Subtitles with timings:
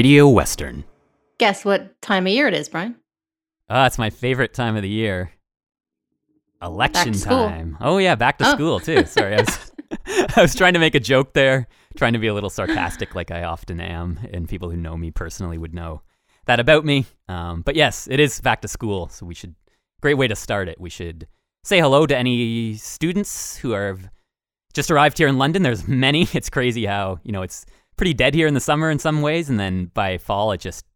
[0.00, 0.82] Radio Western.
[1.36, 2.96] Guess what time of year it is, Brian?
[3.68, 5.30] Ah, it's my favorite time of the year.
[6.62, 7.48] Election Back to school.
[7.48, 7.76] time.
[7.82, 8.54] Oh yeah, back to Oh.
[8.54, 9.04] school too.
[9.04, 9.72] Sorry, I was
[10.38, 11.68] I was trying to make a joke there,
[11.98, 15.10] trying to be a little sarcastic like I often am, and people who know me
[15.10, 16.00] personally would know
[16.46, 17.04] that about me.
[17.28, 19.54] Um, but yes, it is back to school, so we should
[20.00, 20.80] great way to start it.
[20.80, 21.26] We should
[21.62, 23.98] say hello to any students who are
[24.72, 25.62] just arrived here in London.
[25.62, 26.26] There's many.
[26.32, 27.66] It's crazy how, you know, it's
[28.00, 30.86] pretty dead here in the summer in some ways and then by fall it just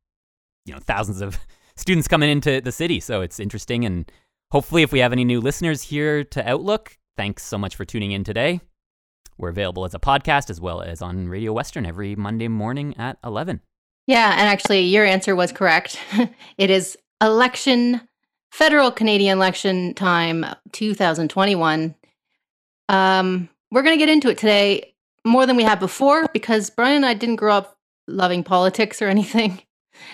[0.65, 1.39] you know, thousands of
[1.77, 2.99] students coming into the city.
[2.99, 3.85] So it's interesting.
[3.85, 4.11] And
[4.51, 8.13] hopefully, if we have any new listeners here to Outlook, thanks so much for tuning
[8.13, 8.59] in today.
[9.37, 13.19] We're available as a podcast as well as on Radio Western every Monday morning at
[13.23, 13.61] 11.
[14.07, 15.99] Yeah, and actually, your answer was correct.
[16.57, 18.01] it is election,
[18.51, 21.95] federal Canadian election time 2021.
[22.89, 24.94] Um, we're going to get into it today
[25.25, 29.09] more than we have before because Brian and I didn't grow up loving politics or
[29.09, 29.61] anything.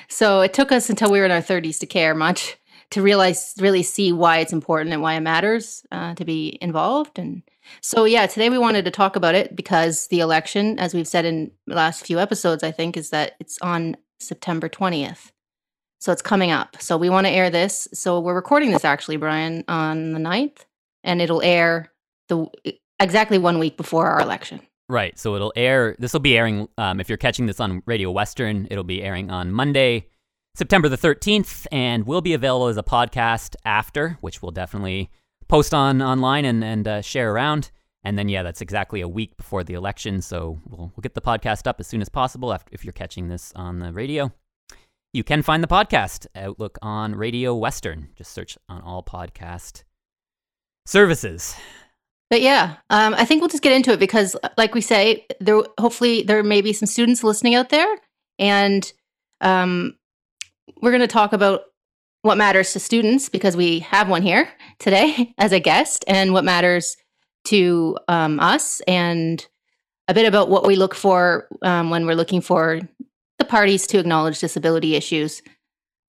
[0.09, 2.59] So it took us until we were in our 30s to care much
[2.91, 7.19] to realize, really see why it's important and why it matters uh, to be involved.
[7.19, 7.43] And
[7.81, 11.25] so, yeah, today we wanted to talk about it because the election, as we've said
[11.25, 15.31] in the last few episodes, I think, is that it's on September 20th.
[16.01, 16.77] So it's coming up.
[16.81, 17.87] So we want to air this.
[17.93, 20.65] So we're recording this actually, Brian, on the 9th,
[21.05, 21.93] and it'll air
[22.29, 22.47] the
[22.99, 24.61] exactly one week before our election.
[24.91, 25.17] Right.
[25.17, 28.67] So it'll air, this will be airing, um, if you're catching this on Radio Western,
[28.73, 30.09] it'll be airing on Monday,
[30.57, 35.09] September the 13th, and will be available as a podcast after, which we'll definitely
[35.47, 37.71] post on online and, and uh, share around.
[38.03, 40.23] And then, yeah, that's exactly a week before the election.
[40.23, 43.29] So we'll, we'll get the podcast up as soon as possible after, if you're catching
[43.29, 44.33] this on the radio.
[45.13, 48.09] You can find the podcast Outlook on Radio Western.
[48.17, 49.85] Just search on all podcast
[50.85, 51.55] services.
[52.31, 55.63] But yeah, um, I think we'll just get into it because, like we say, there
[55.79, 57.93] hopefully there may be some students listening out there,
[58.39, 58.91] and
[59.41, 59.97] um,
[60.81, 61.63] we're going to talk about
[62.23, 64.49] what matters to students because we have one here
[64.79, 66.97] today as a guest, and what matters
[67.47, 69.45] to um, us, and
[70.07, 72.81] a bit about what we look for um, when we're looking for
[73.39, 75.43] the parties to acknowledge disability issues.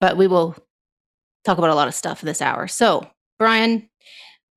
[0.00, 0.56] But we will
[1.44, 2.68] talk about a lot of stuff this hour.
[2.68, 3.10] So,
[3.40, 3.88] Brian,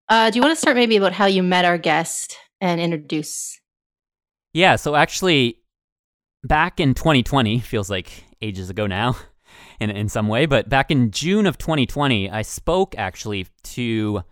[0.10, 3.60] uh, do you want to start maybe about how you met our guest and introduce?
[4.54, 5.60] Yeah, so actually,
[6.44, 9.18] back in 2020, feels like ages ago now
[9.80, 14.24] in, in some way, but back in June of 2020, I spoke actually to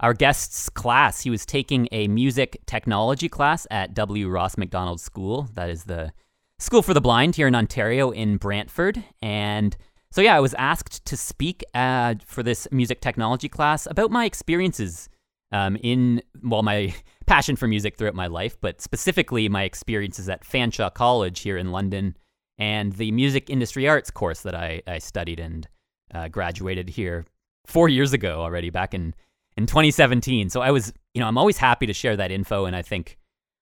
[0.00, 1.20] our guest's class.
[1.20, 4.28] He was taking a music technology class at W.
[4.28, 5.48] Ross Macdonald School.
[5.54, 6.12] That is the
[6.58, 9.04] school for the blind here in Ontario in Brantford.
[9.22, 9.76] And
[10.10, 14.24] so, yeah, I was asked to speak uh, for this music technology class about my
[14.24, 15.08] experiences
[15.52, 16.94] um, in, well, my
[17.26, 21.72] passion for music throughout my life, but specifically my experiences at Fanshawe College here in
[21.72, 22.16] London
[22.58, 25.68] and the music industry arts course that I, I studied and
[26.14, 27.24] uh, graduated here
[27.66, 29.14] four years ago already, back in,
[29.56, 30.50] in 2017.
[30.50, 32.66] So I was, you know, I'm always happy to share that info.
[32.66, 33.18] And I think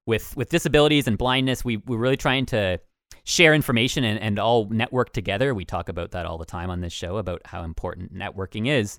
[0.06, 2.81] with, with disabilities and blindness, we, we're really trying to
[3.25, 5.54] share information and, and all network together.
[5.54, 8.98] We talk about that all the time on this show about how important networking is.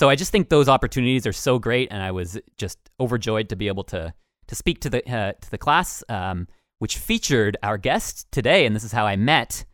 [0.00, 3.56] So I just think those opportunities are so great, and I was just overjoyed to
[3.56, 4.14] be able to
[4.46, 8.74] to speak to the uh, to the class, um, which featured our guest today, and
[8.74, 9.66] this is how I met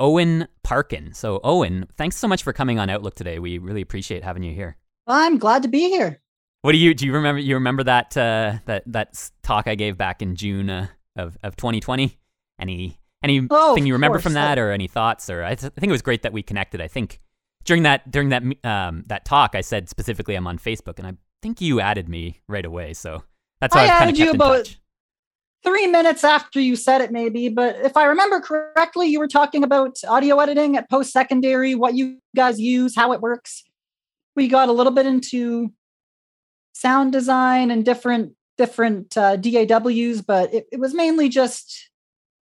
[0.00, 1.14] Owen Parkin.
[1.14, 3.38] So Owen, thanks so much for coming on Outlook today.
[3.38, 4.76] We really appreciate having you here.
[5.06, 6.18] I'm glad to be here.
[6.62, 7.06] What do you do?
[7.06, 10.88] You remember you remember that uh, that that talk I gave back in June uh,
[11.14, 12.18] of of 2020?
[12.58, 14.24] Any anything Oh, you remember course.
[14.24, 15.30] from that, or any thoughts?
[15.30, 16.80] Or I, th- I think it was great that we connected.
[16.80, 17.20] I think
[17.68, 21.12] during that during that um, that talk, I said specifically I'm on Facebook, and I
[21.42, 22.94] think you added me right away.
[22.94, 23.22] So
[23.60, 24.80] that's how I of added you about- touch.
[25.64, 29.64] Three minutes after you said it, maybe, but if I remember correctly, you were talking
[29.64, 33.64] about audio editing at post secondary, what you guys use, how it works.
[34.36, 35.72] We got a little bit into
[36.74, 41.90] sound design and different different uh, DAWs, but it, it was mainly just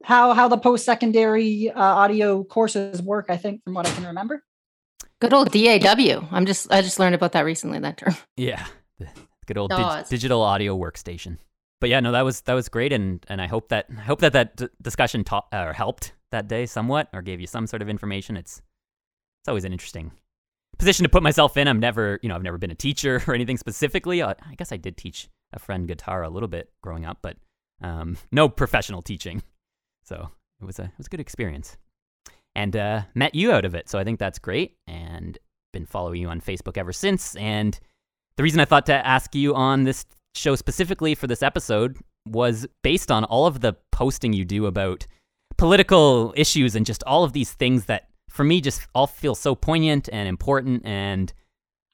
[0.05, 3.26] how how the post secondary uh, audio courses work.
[3.31, 4.44] I think, from what I can remember.
[5.20, 6.26] Good old DAW.
[6.30, 7.78] I'm just I just learned about that recently.
[7.78, 8.14] That term.
[8.36, 8.66] Yeah,
[9.46, 11.38] good old dig- digital audio workstation.
[11.80, 14.20] But yeah, no, that was that was great, and and I hope that I hope
[14.20, 17.82] that that d- discussion ta- or helped that day somewhat or gave you some sort
[17.82, 18.36] of information.
[18.36, 18.60] It's
[19.42, 20.12] it's always an interesting
[20.78, 21.68] position to put myself in.
[21.68, 24.22] I'm never, you know, I've never been a teacher or anything specifically.
[24.22, 27.36] I, I guess I did teach a friend guitar a little bit growing up, but
[27.80, 29.42] um, no professional teaching.
[30.04, 30.28] So
[30.60, 31.76] it was a it was a good experience,
[32.56, 33.88] and uh, met you out of it.
[33.88, 35.38] So I think that's great, and
[35.72, 37.36] been following you on Facebook ever since.
[37.36, 37.78] And
[38.36, 42.66] the reason I thought to ask you on this show specifically for this episode was
[42.82, 45.06] based on all of the posting you do about
[45.58, 49.54] political issues and just all of these things that for me just all feel so
[49.54, 51.32] poignant and important and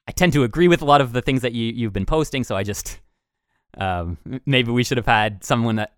[0.07, 2.43] I tend to agree with a lot of the things that you, you've been posting,
[2.43, 2.99] so I just
[3.77, 5.93] um, maybe we should have had someone that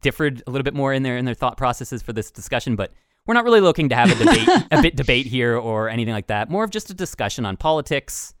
[0.00, 2.92] differed a little bit more in their in their thought processes for this discussion, but
[3.30, 6.26] we're not really looking to have a debate a bit debate here or anything like
[6.26, 6.50] that.
[6.50, 8.34] More of just a discussion on politics,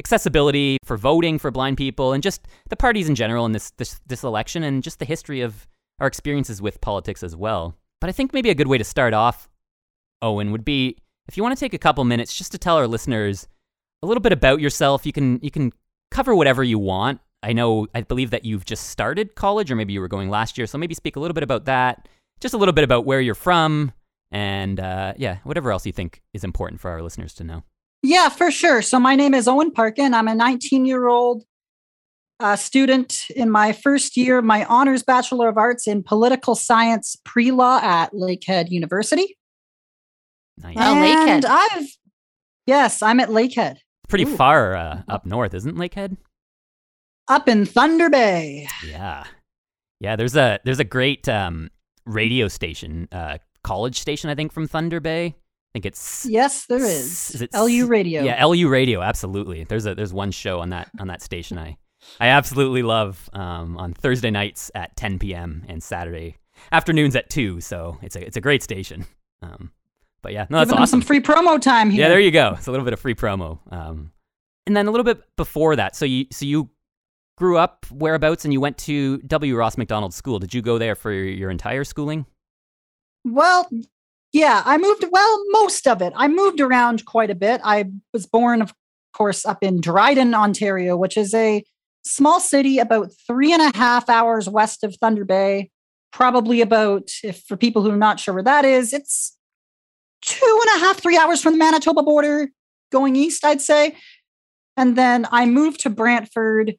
[0.00, 4.00] accessibility for voting for blind people, and just the parties in general in this this,
[4.04, 5.68] this election, and just the history of
[6.00, 7.76] our experiences with politics as well.
[8.00, 9.48] But I think maybe a good way to start off,
[10.22, 10.96] Owen, would be
[11.28, 13.46] if you want to take a couple minutes just to tell our listeners
[14.02, 15.06] a little bit about yourself.
[15.06, 15.72] You can you can
[16.10, 17.20] cover whatever you want.
[17.44, 20.58] I know, I believe that you've just started college, or maybe you were going last
[20.58, 20.66] year.
[20.66, 22.08] So maybe speak a little bit about that,
[22.40, 23.92] just a little bit about where you're from,
[24.32, 27.62] and uh, yeah, whatever else you think is important for our listeners to know.
[28.02, 28.82] Yeah, for sure.
[28.82, 30.12] So my name is Owen Parkin.
[30.12, 31.44] I'm a 19 year old
[32.40, 37.52] uh, student in my first year my honors Bachelor of Arts in Political Science pre
[37.52, 39.36] law at Lakehead University.
[40.58, 40.74] Nice.
[40.74, 41.48] Wow, and Lakehead.
[41.48, 41.88] I've,
[42.66, 43.76] yes, I'm at Lakehead,
[44.08, 44.36] Pretty Ooh.
[44.36, 46.16] far uh, up north, isn't Lakehead?
[47.28, 48.66] up in Thunder Bay.
[48.86, 49.24] Yeah,
[50.00, 50.16] yeah.
[50.16, 51.70] There's a there's a great um,
[52.04, 55.26] radio station, uh, college station, I think, from Thunder Bay.
[55.26, 57.30] I think it's Yes, there is.
[57.34, 58.22] Is it LU Radio.
[58.22, 59.64] Yeah, LU Radio, absolutely.
[59.64, 61.78] There's a there's one show on that on that station I
[62.20, 65.64] I absolutely love um, on Thursday nights at 10 p.m.
[65.68, 66.36] and Saturday
[66.70, 67.60] afternoons at two.
[67.60, 69.06] So it's a it's a great station.
[69.42, 69.72] Um,
[70.22, 71.00] but yeah, no, that's Giving awesome.
[71.00, 72.02] some free promo time here.
[72.02, 72.54] Yeah, there you go.
[72.56, 73.58] It's a little bit of free promo.
[73.72, 74.12] Um,
[74.66, 76.70] and then a little bit before that, so you so you
[77.36, 79.56] grew up whereabouts and you went to W.
[79.56, 80.38] Ross Macdonald School.
[80.38, 82.26] Did you go there for your, your entire schooling?
[83.24, 83.68] Well,
[84.32, 86.12] yeah, I moved, well, most of it.
[86.16, 87.60] I moved around quite a bit.
[87.62, 88.72] I was born, of
[89.12, 91.64] course, up in Dryden, Ontario, which is a
[92.04, 95.70] small city about three and a half hours west of Thunder Bay.
[96.12, 99.36] Probably about, if for people who are not sure where that is, it's
[100.20, 102.50] two and a half, three hours from the Manitoba border
[102.90, 103.96] going east, I'd say.
[104.76, 106.74] And then I moved to Brantford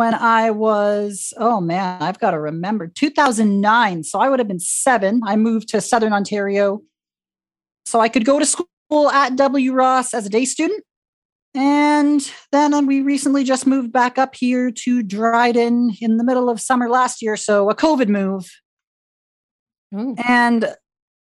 [0.00, 4.02] when I was, oh man, I've got to remember 2009.
[4.02, 5.20] So I would have been seven.
[5.26, 6.80] I moved to Southern Ontario.
[7.84, 9.74] So I could go to school at W.
[9.74, 10.82] Ross as a day student.
[11.54, 16.62] And then we recently just moved back up here to Dryden in the middle of
[16.62, 17.36] summer last year.
[17.36, 18.50] So a COVID move.
[19.94, 20.14] Ooh.
[20.26, 20.76] And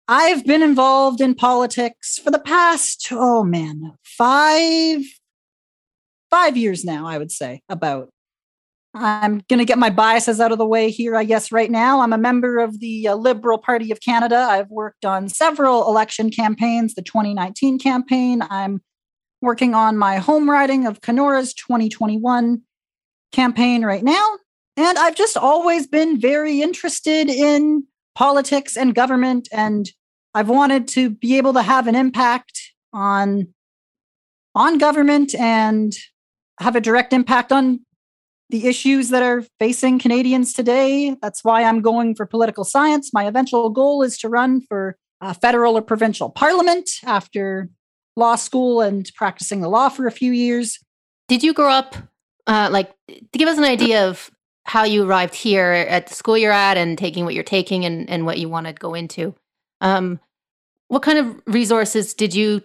[0.08, 5.02] I've been involved in politics for the past, oh man, five,
[6.30, 8.10] five years now, I would say, about.
[9.00, 12.02] I'm going to get my biases out of the way here, I guess, right now.
[12.02, 14.36] I'm a member of the uh, Liberal Party of Canada.
[14.36, 18.42] I've worked on several election campaigns, the 2019 campaign.
[18.50, 18.82] I'm
[19.42, 22.62] working on my home riding of Kenora's 2021
[23.32, 24.38] campaign right now.
[24.76, 29.48] And I've just always been very interested in politics and government.
[29.52, 29.90] And
[30.34, 32.60] I've wanted to be able to have an impact
[32.92, 33.54] on,
[34.56, 35.94] on government and
[36.60, 37.80] have a direct impact on
[38.50, 41.16] the issues that are facing Canadians today.
[41.22, 43.12] That's why I'm going for political science.
[43.14, 47.70] My eventual goal is to run for uh, federal or provincial parliament after
[48.16, 50.80] law school and practicing the law for a few years.
[51.28, 51.96] Did you grow up,
[52.48, 54.32] uh, like, to give us an idea of
[54.66, 58.10] how you arrived here at the school you're at and taking what you're taking and,
[58.10, 59.36] and what you want to go into?
[59.82, 60.20] Um,
[60.88, 62.64] what kind of resources did you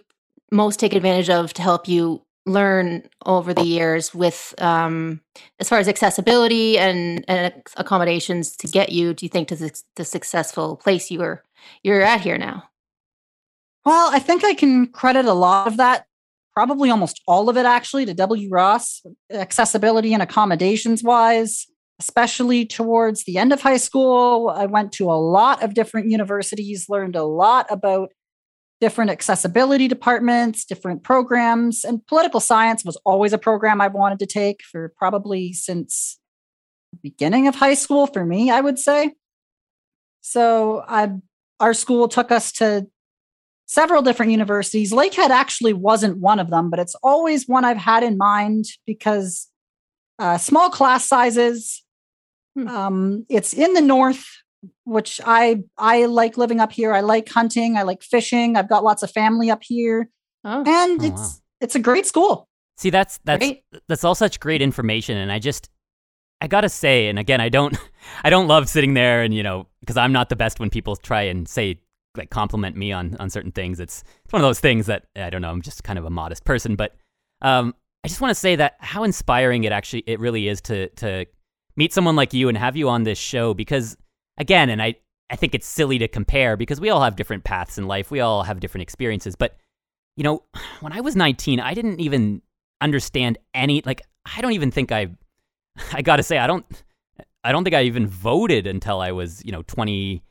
[0.51, 5.21] most take advantage of to help you learn over the years with um,
[5.59, 9.81] as far as accessibility and, and accommodations to get you do you think to the,
[9.95, 11.43] the successful place you are
[11.83, 12.63] you're at here now
[13.85, 16.07] Well, I think I can credit a lot of that,
[16.55, 18.49] probably almost all of it actually, to W.
[18.49, 21.67] Ross, accessibility and accommodations wise,
[21.99, 24.49] especially towards the end of high school.
[24.49, 28.09] I went to a lot of different universities, learned a lot about
[28.85, 34.27] different accessibility departments, different programs, and political science was always a program I've wanted to
[34.27, 36.19] take for probably since
[36.91, 39.13] the beginning of high school for me, I would say.
[40.21, 41.13] So I
[41.59, 42.85] our school took us to
[43.65, 44.93] several different universities.
[44.93, 49.47] Lakehead actually wasn't one of them, but it's always one I've had in mind because
[50.19, 51.83] uh, small class sizes.
[52.55, 52.67] Hmm.
[52.67, 54.27] Um, it's in the north,
[54.83, 56.93] which I I like living up here.
[56.93, 57.77] I like hunting.
[57.77, 58.55] I like fishing.
[58.55, 60.09] I've got lots of family up here,
[60.43, 61.29] Oh, and Oh, it's wow.
[61.61, 62.47] it's a great school.
[62.77, 63.63] See, that's that's Great.
[63.87, 65.69] that's all such great information, and I just
[66.41, 67.77] I gotta say, and again, I don't
[68.23, 70.95] I don't love sitting there and you know because I'm not the best when people
[70.95, 71.79] try and say
[72.17, 73.79] like compliment me on on certain things.
[73.79, 75.49] It's it's one of those things that I don't know.
[75.51, 76.95] I'm just kind of a modest person, but
[77.41, 80.89] um, I just want to say that how inspiring it actually it really is to
[80.89, 81.25] to
[81.77, 83.97] meet someone like you and have you on this show because
[84.37, 84.95] again, and I
[85.29, 88.11] I think it's silly to compare because we all have different paths in life.
[88.11, 89.57] We all have different experiences, but
[90.15, 90.43] you know,
[90.81, 92.41] when I was 19, I didn't even
[92.81, 94.01] understand any like
[94.35, 95.07] I don't even think I
[95.93, 96.65] I got to say I don't
[97.43, 100.23] I don't think I even voted until I was, you know, 20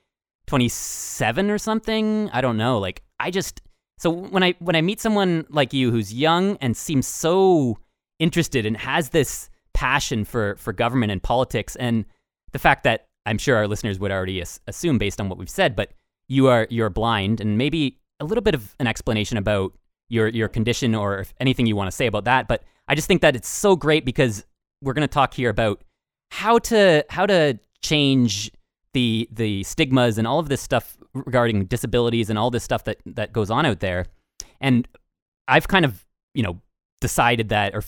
[0.46, 2.28] 27 or something.
[2.32, 2.78] I don't know.
[2.78, 3.62] Like I just
[3.98, 7.78] so when I when I meet someone like you who's young and seems so
[8.18, 12.04] interested and has this passion for for government and politics and
[12.52, 15.48] the fact that I'm sure our listeners would already as- assume based on what we've
[15.50, 15.92] said, but
[16.28, 19.72] you are you're blind and maybe a little bit of an explanation about
[20.08, 22.48] your your condition or anything you want to say about that.
[22.48, 24.44] But I just think that it's so great because
[24.82, 25.82] we're going to talk here about
[26.30, 28.50] how to how to change
[28.92, 32.98] the the stigmas and all of this stuff regarding disabilities and all this stuff that
[33.06, 34.06] that goes on out there.
[34.60, 34.88] And
[35.48, 36.04] I've kind of
[36.34, 36.60] you know
[37.00, 37.82] decided that or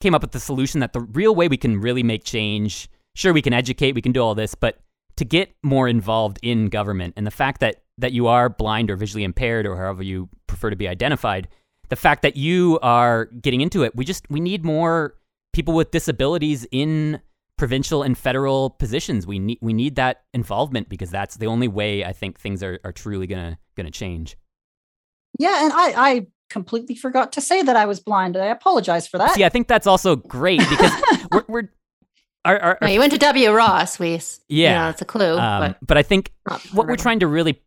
[0.00, 2.88] came up with the solution that the real way we can really make change.
[3.16, 4.78] Sure, we can educate, we can do all this, but
[5.16, 8.96] to get more involved in government and the fact that that you are blind or
[8.96, 11.48] visually impaired or however you prefer to be identified
[11.88, 15.14] the fact that you are getting into it we just we need more
[15.54, 17.20] people with disabilities in
[17.56, 22.04] provincial and federal positions we need we need that involvement because that's the only way
[22.04, 24.36] i think things are, are truly gonna gonna change
[25.38, 28.36] Yeah, and I I completely forgot to say that I was blind.
[28.36, 29.34] I apologize for that.
[29.34, 30.92] see i think that's also great because
[31.32, 31.68] we're, we're
[32.46, 33.50] our, our, no, you went to W.
[33.52, 34.84] Ross, we s- you Yeah.
[34.84, 35.36] know, it's a clue.
[35.38, 36.32] um, but but i think
[36.72, 37.60] what we're trying to really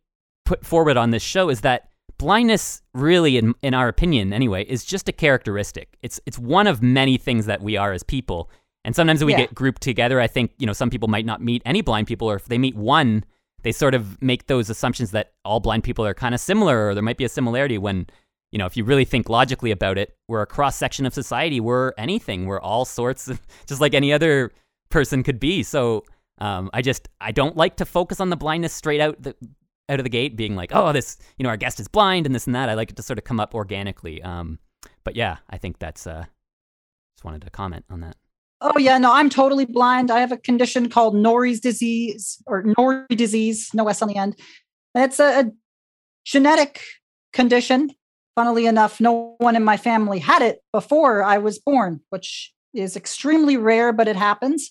[0.44, 4.84] put forward on this show is that blindness really in, in our opinion anyway is
[4.84, 8.50] just a characteristic it's it's one of many things that we are as people
[8.84, 9.38] and sometimes we Yeah.
[9.38, 12.30] get grouped together i think you know some people might not meet any blind people
[12.30, 13.24] or if they meet one
[13.62, 16.94] they sort of make those assumptions that all blind people are kind of similar or
[16.94, 18.06] there might be a similarity when
[18.52, 21.58] you know if you really think logically about it we're a cross section of society
[21.58, 24.50] we're anything we're all sorts of just like any other
[24.90, 26.04] person could be so
[26.40, 29.34] um, I just I don't like to focus on the blindness straight out the
[29.90, 32.34] out of the gate, being like, oh, this you know our guest is blind and
[32.34, 32.68] this and that.
[32.68, 34.22] I like it to sort of come up organically.
[34.22, 34.58] Um,
[35.04, 36.24] but yeah, I think that's uh,
[37.16, 38.16] just wanted to comment on that.
[38.62, 40.10] Oh yeah, no, I'm totally blind.
[40.10, 44.38] I have a condition called Norrie's disease or Norrie disease, no S on the end.
[44.94, 45.50] It's a, a
[46.24, 46.82] genetic
[47.32, 47.90] condition.
[48.36, 52.96] Funnily enough, no one in my family had it before I was born, which is
[52.96, 54.70] extremely rare, but it happens.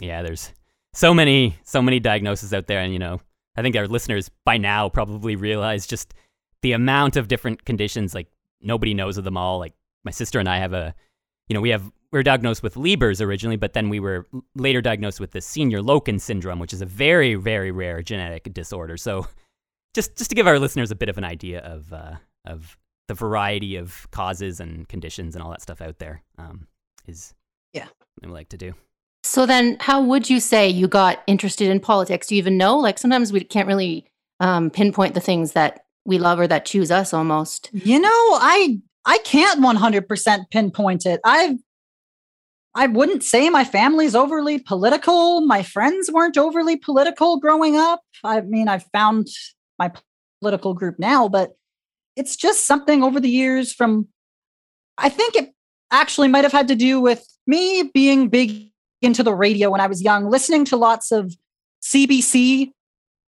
[0.00, 0.52] Yeah, there's
[0.92, 3.20] so many so many diagnoses out there, and you know
[3.56, 6.14] I think our listeners by now probably realize just
[6.62, 8.14] the amount of different conditions.
[8.14, 8.28] Like
[8.60, 9.58] nobody knows of them all.
[9.58, 9.74] Like
[10.04, 10.94] my sister and I have a,
[11.48, 14.80] you know, we have we were diagnosed with Leber's originally, but then we were later
[14.80, 18.96] diagnosed with the Senior-Loken syndrome, which is a very very rare genetic disorder.
[18.96, 19.26] So
[19.94, 22.76] just just to give our listeners a bit of an idea of uh, of
[23.08, 26.68] the variety of causes and conditions and all that stuff out there um,
[27.06, 27.34] is
[27.72, 27.86] Yeah.
[28.22, 28.74] we like to do.
[29.28, 32.28] So then, how would you say you got interested in politics?
[32.28, 32.78] Do you even know?
[32.78, 36.90] Like sometimes we can't really um, pinpoint the things that we love or that choose
[36.90, 37.68] us almost.
[37.74, 41.20] You know, I I can't 100% pinpoint it.
[41.24, 41.58] I
[42.74, 45.42] I wouldn't say my family's overly political.
[45.42, 48.00] My friends weren't overly political growing up.
[48.24, 49.26] I mean, I've found
[49.78, 49.92] my
[50.40, 51.50] political group now, but
[52.16, 54.08] it's just something over the years from
[54.96, 55.50] I think it
[55.90, 58.70] actually might have had to do with me being big
[59.02, 61.34] into the radio when I was young, listening to lots of
[61.82, 62.72] CBC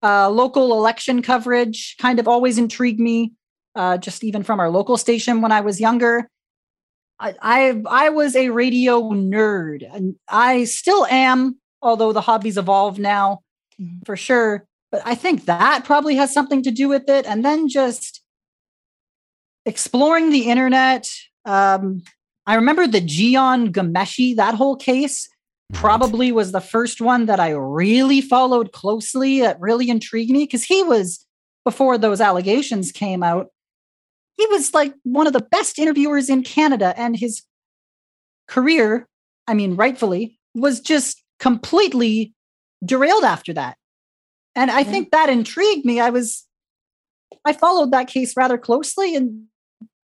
[0.03, 3.33] uh, local election coverage kind of always intrigued me
[3.75, 6.29] uh, just even from our local station when I was younger.
[7.21, 12.99] I, I I was a radio nerd, and I still am, although the hobbies evolve
[12.99, 13.41] now
[13.81, 14.05] Mhm.
[14.07, 14.67] for sure.
[14.91, 17.27] But I think that probably has something to do with it.
[17.27, 18.23] And then just
[19.67, 21.09] exploring the internet.
[21.45, 22.03] Um,
[22.47, 25.29] I remember the Jian Ghomeshi, that whole case
[25.71, 25.81] Right.
[25.81, 30.65] probably was the first one that I really followed closely that really intrigued me because
[30.65, 31.27] he was
[31.65, 33.49] before those allegations came out
[34.39, 37.43] he was like one of the best interviewers in Canada and his
[38.47, 39.07] career
[39.47, 42.33] I mean rightfully was just completely
[42.85, 43.77] derailed after that
[44.55, 44.91] and I Yeah.
[44.91, 46.47] think that intrigued me I was
[47.45, 49.45] I followed that case rather closely and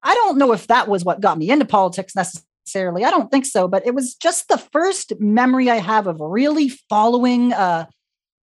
[0.02, 2.46] I don't know if that was what got me into politics necessarily.
[2.74, 6.68] I don't think so, but it was just the first memory I have of really
[6.88, 7.86] following uh,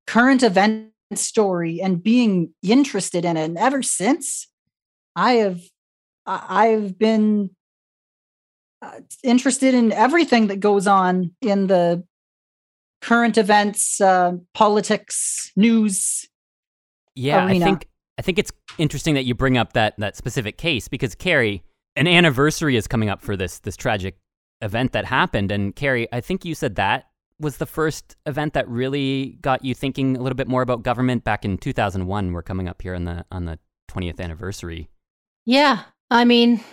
[0.07, 3.43] current event story and being interested in it.
[3.43, 4.47] And ever since,
[5.15, 5.59] I have
[6.25, 7.49] I've been
[8.81, 12.03] uh, interested in everything that goes on in the
[13.01, 16.27] current events, uh, politics, news.
[17.15, 17.65] Yeah, arena.
[17.65, 17.87] I think
[18.17, 21.63] I think it's interesting that you bring up that that specific case because Carrie,
[21.95, 24.17] an anniversary is coming up for this this tragic
[24.61, 27.05] event that happened, and Carrie, I think you said that
[27.39, 31.23] was the first event that really got you thinking a little bit more about government
[31.23, 32.31] back in 2001.
[32.33, 33.57] We're coming up here on the on the
[33.89, 34.89] 20th anniversary.
[35.45, 35.81] Yeah,
[36.11, 36.63] I mean,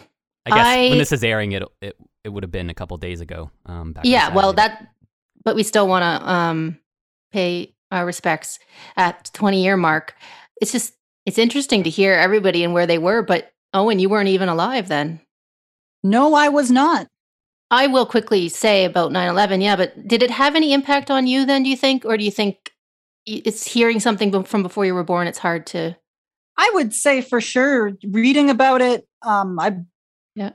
[0.45, 2.97] I guess I- when this is airing, it it it would have been a couple
[2.99, 3.51] days ago.
[3.67, 4.35] Um, back yeah.
[4.35, 4.89] Well, that,
[5.45, 6.79] but we still want to um
[7.33, 8.59] pay our respects
[8.97, 10.15] at 20 year mark.
[10.61, 10.95] It's just
[11.25, 13.23] it's interesting to hear everybody and where they were.
[13.23, 15.21] But Owen, you weren't even alive then.
[16.03, 17.07] No, I was not.
[17.71, 19.61] I will quickly say about 9 11.
[19.61, 22.05] Yeah, but did it have any impact on you then, do you think?
[22.05, 22.73] Or do you think
[23.27, 25.27] it's hearing something from before you were born?
[25.27, 25.97] It's hard to.
[26.57, 29.07] I would say for sure reading about it.
[29.23, 29.77] Um, I
[30.35, 30.53] Yeah.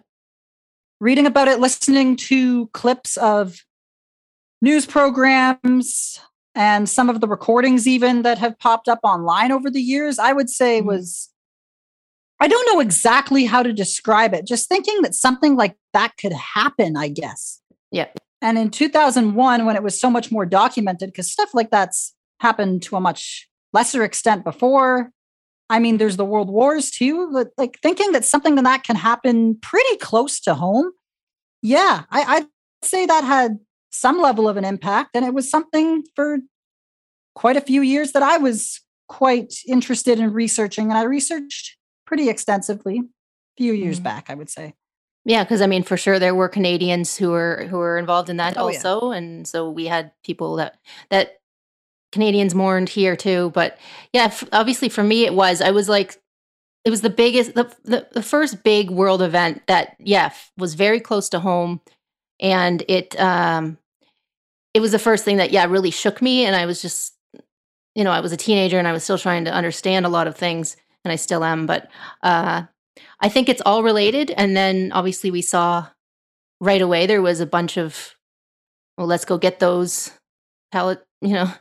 [1.00, 3.60] reading about it, listening to clips of
[4.62, 6.20] news programs
[6.56, 10.18] and some of the recordings even that have popped up online over the years.
[10.20, 10.86] I would say Mhm.
[10.86, 11.30] was.
[12.40, 14.46] I don't know exactly how to describe it.
[14.46, 17.62] Just thinking that something like that could happen, I guess.
[17.92, 18.08] Yeah.
[18.42, 22.84] And in 2001, when it was so much more documented, because stuff like that's happened
[22.84, 25.12] to a much lesser extent before.
[25.70, 28.98] I mean, there's the world wars too, but like thinking that something like that can
[28.98, 30.92] happen pretty close to home.
[31.62, 32.48] Yeah, I, I'd
[32.84, 33.60] say that had
[33.90, 35.12] some level of an impact.
[35.16, 36.40] And it was something for
[37.36, 40.90] quite a few years that I was quite interested in researching.
[40.90, 43.04] And I researched pretty extensively a
[43.58, 44.04] few years Mhm.
[44.04, 44.76] back, I would say.
[45.26, 48.38] Yeah, because I mean, for sure, there were Canadians who were who were involved in
[48.38, 48.78] that Oh, yeah.
[48.78, 50.78] also, and so we had people that
[51.10, 51.40] that
[52.12, 53.52] Canadians mourned here too.
[53.56, 53.78] But
[54.12, 56.22] yeah, f- obviously for me, it was I was like,
[56.86, 60.74] it was the biggest, the the, the first big world event that yeah f- was
[60.74, 61.80] very close to home,
[62.42, 63.78] and it um
[64.74, 67.14] it was the first thing that yeah really shook me, and I was just
[67.96, 70.28] you know I was a teenager and I was still trying to understand a lot
[70.28, 71.90] of things, and I still am, but
[72.22, 72.64] uh
[73.20, 74.32] I think it's all related.
[74.32, 75.88] And then obviously we saw
[76.60, 78.14] right away there was a bunch of,
[78.98, 80.12] well, let's go get those
[80.72, 81.52] pallet, you know.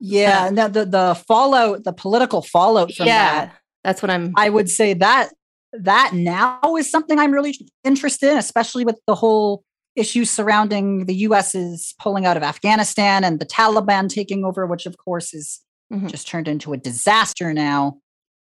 [0.00, 0.44] Yeah.
[0.44, 4.32] Uh, and the, the, the fallout, the political fallout from yeah, that, that's what I'm.
[4.36, 5.30] I would say that
[5.72, 9.62] that now is something I'm really interested in, especially with the whole
[9.94, 14.96] issue surrounding the US's pulling out of Afghanistan and the Taliban taking over, which of
[14.96, 15.60] course is
[15.92, 16.10] Mhm.
[16.10, 17.98] just turned into a disaster now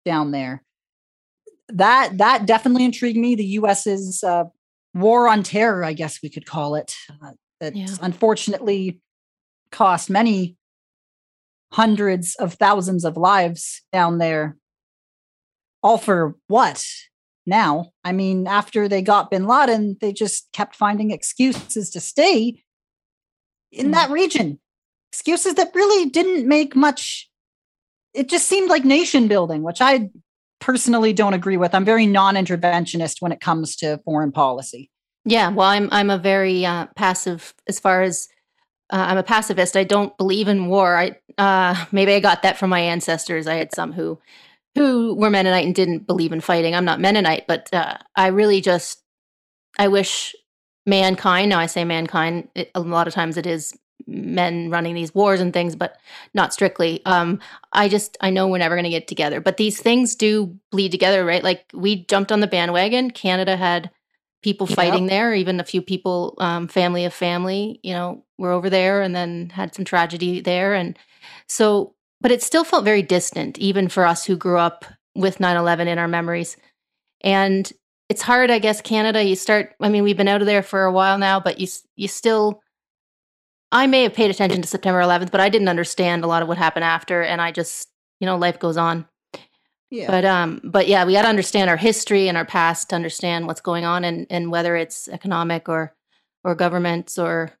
[0.06, 0.62] down there.
[1.68, 3.34] That that definitely intrigued me.
[3.34, 4.44] The US's uh,
[4.94, 6.94] war on terror, I guess we could call it.
[7.22, 7.88] Uh, that Yeah.
[8.00, 9.00] unfortunately
[9.72, 10.56] cost many
[11.72, 14.56] hundreds of thousands of lives down there.
[15.82, 16.86] All for what?
[17.44, 22.62] Now, I mean, after they got bin Laden, they just kept finding excuses to stay
[23.72, 23.92] in Mhm.
[23.92, 24.60] that region.
[25.12, 27.28] Excuses that really didn't make much.
[28.16, 30.10] It just seemed like nation building, which I
[30.60, 31.74] personally don't agree with.
[31.74, 34.90] I'm very non interventionist when it comes to foreign policy.
[35.24, 38.28] Yeah, well, I'm I'm a very uh, passive as far as
[38.92, 39.76] uh, I'm a pacifist.
[39.76, 40.96] I don't believe in war.
[40.96, 43.46] I uh, maybe I got that from my ancestors.
[43.46, 44.18] I had some who
[44.76, 46.74] who were Mennonite and didn't believe in fighting.
[46.74, 49.02] I'm not Mennonite, but uh, I really just
[49.78, 50.34] I wish
[50.86, 51.50] mankind.
[51.50, 52.48] Now I say mankind.
[52.54, 55.96] It, a lot of times it is men running these wars and things, but
[56.34, 57.04] not strictly.
[57.06, 57.40] Um,
[57.72, 60.92] I just I know we're never going to get together, but these things do bleed
[60.92, 61.42] together, right?
[61.42, 63.10] Like we jumped on the bandwagon.
[63.10, 63.90] Canada had
[64.42, 64.76] people Yep.
[64.76, 69.02] fighting there, even a few people, um, family of family, you know, were over there
[69.02, 70.74] and then had some tragedy there.
[70.74, 70.96] And
[71.48, 74.84] so, but it still felt very distant, even for us who grew up
[75.16, 76.56] with 9 11 in our memories.
[77.22, 77.70] And
[78.08, 79.22] it's hard, I guess, Canada.
[79.24, 81.66] You start, I mean, we've been out of there for a while now, but you,
[81.96, 82.62] you still,
[83.72, 86.48] I may have paid attention to September 11th, but I didn't understand a lot of
[86.48, 87.22] what happened after.
[87.22, 87.88] And I just,
[88.20, 89.06] you know, life goes on.
[89.90, 90.08] Yeah.
[90.08, 93.46] But um, but yeah, we got to understand our history and our past to understand
[93.46, 95.94] what's going on, and and whether it's economic or
[96.42, 97.52] or governments or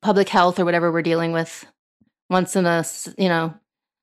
[0.00, 1.66] public health or whatever we're dealing with.
[2.30, 2.82] Once in a
[3.18, 3.52] you know,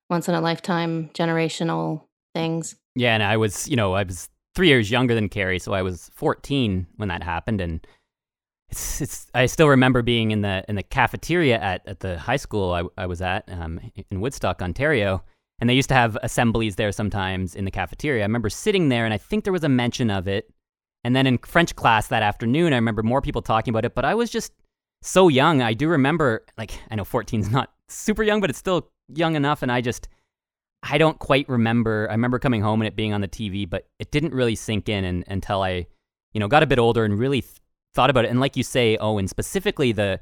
[0.08, 2.76] once in a lifetime generational things.
[2.94, 5.82] Yeah, and I was, you know, I was three years younger than Carrie, so I
[5.82, 7.84] was 14 when that happened, and
[8.72, 9.26] it's, it's.
[9.34, 13.02] I still remember being in the in the cafeteria at, at the high school I,
[13.02, 13.80] I was at um,
[14.10, 15.22] in Woodstock, Ontario,
[15.60, 18.22] and they used to have assemblies there sometimes in the cafeteria.
[18.22, 20.50] I remember sitting there, and I think there was a mention of it,
[21.04, 24.06] and then in French class that afternoon, I remember more people talking about it, but
[24.06, 24.52] I was just
[25.02, 25.60] so young.
[25.60, 29.36] I do remember, like, I know 14 is not super young, but it's still young
[29.36, 30.08] enough, and I just
[30.82, 32.08] I don't quite remember.
[32.08, 34.88] I remember coming home and it being on the TV, but it didn't really sink
[34.88, 35.86] in and, until I,
[36.32, 37.61] you know, got a bit older and really th-
[37.94, 38.30] thought about it.
[38.30, 40.20] And like you say, Owen, specifically the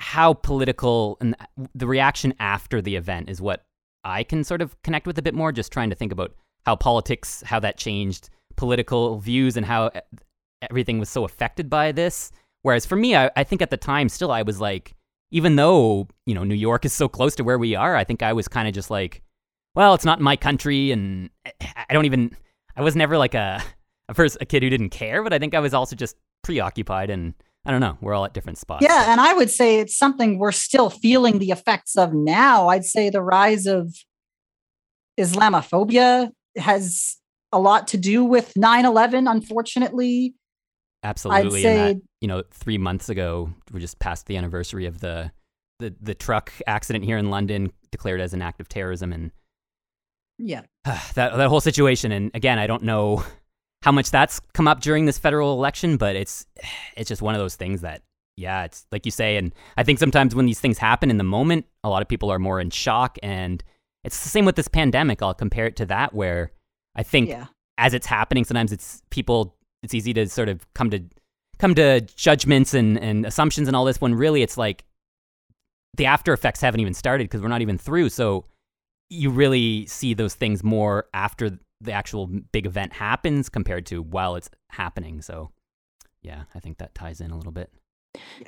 [0.00, 1.36] how political and
[1.74, 3.64] the reaction after the event is what
[4.02, 5.52] I can sort of connect with a bit more.
[5.52, 9.90] Just trying to think about how politics, how that changed political views, and how
[10.70, 12.32] everything was so affected by this.
[12.62, 14.94] Whereas for me, I, I think at the time, still, I was like,
[15.30, 18.22] even though you know New York is so close to where we are, I think
[18.22, 19.22] I was kind of just like
[19.74, 22.36] well, it's not my country, and I don't even.
[22.76, 23.62] I was never like a
[24.08, 27.10] a first a kid who didn't care, but I think I was also just preoccupied,
[27.10, 27.98] and I don't know.
[28.00, 28.82] We're all at different spots.
[28.82, 32.68] Yeah, and I would say it's something we're still feeling the effects of now.
[32.68, 33.94] I'd say the rise of
[35.18, 37.16] Islamophobia has
[37.52, 39.30] a lot to do with 9/11.
[39.30, 40.34] Unfortunately,
[41.02, 41.60] absolutely.
[41.60, 45.30] I'd say, that, you know, three months ago, we just passed the anniversary of the
[45.78, 49.32] the the truck accident here in London, declared as an act of terrorism, and
[50.38, 50.62] yeah.
[50.84, 53.24] that that whole situation and again, I don't know
[53.82, 56.46] how much that's come up during this federal election, but it's
[56.96, 58.02] it's just one of those things that
[58.36, 61.24] yeah, it's like you say and I think sometimes when these things happen in the
[61.24, 63.62] moment, a lot of people are more in shock and
[64.04, 65.22] it's the same with this pandemic.
[65.22, 66.52] I'll compare it to that where
[66.94, 67.46] I think yeah.
[67.78, 71.02] as it's happening sometimes it's people it's easy to sort of come to
[71.58, 74.84] come to judgments and, and assumptions and all this when really it's like
[75.96, 78.08] the after effects haven't even started because we're not even through.
[78.08, 78.46] So
[79.10, 84.36] you really see those things more after the actual big event happens compared to while
[84.36, 85.22] it's happening.
[85.22, 85.50] So,
[86.22, 87.72] yeah, I think that ties in a little bit.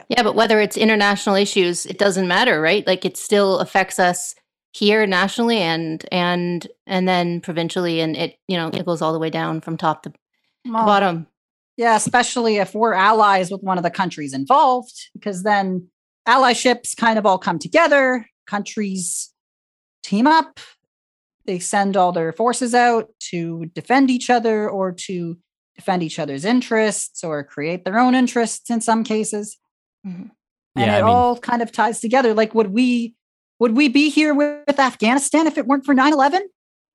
[0.09, 2.87] Yeah, but whether it's international issues, it doesn't matter, right?
[2.87, 4.35] Like it still affects us
[4.73, 9.19] here nationally and and and then provincially and it you know it goes all the
[9.19, 10.11] way down from top to
[10.65, 11.27] well, bottom
[11.77, 15.87] yeah especially if we're allies with one of the countries involved because then
[16.27, 19.33] allyships kind of all come together countries
[20.03, 20.61] team up.
[21.47, 25.37] They send all their forces out to defend each other or to
[25.75, 29.59] defend each other's interests or create their own interests in some cases.
[30.07, 30.29] Mm-hmm.
[30.75, 32.35] And yeah, it I mean, all kind of ties together.
[32.35, 33.15] Like, would we
[33.59, 36.41] would we be here with, with Afghanistan if it weren't for 9-11?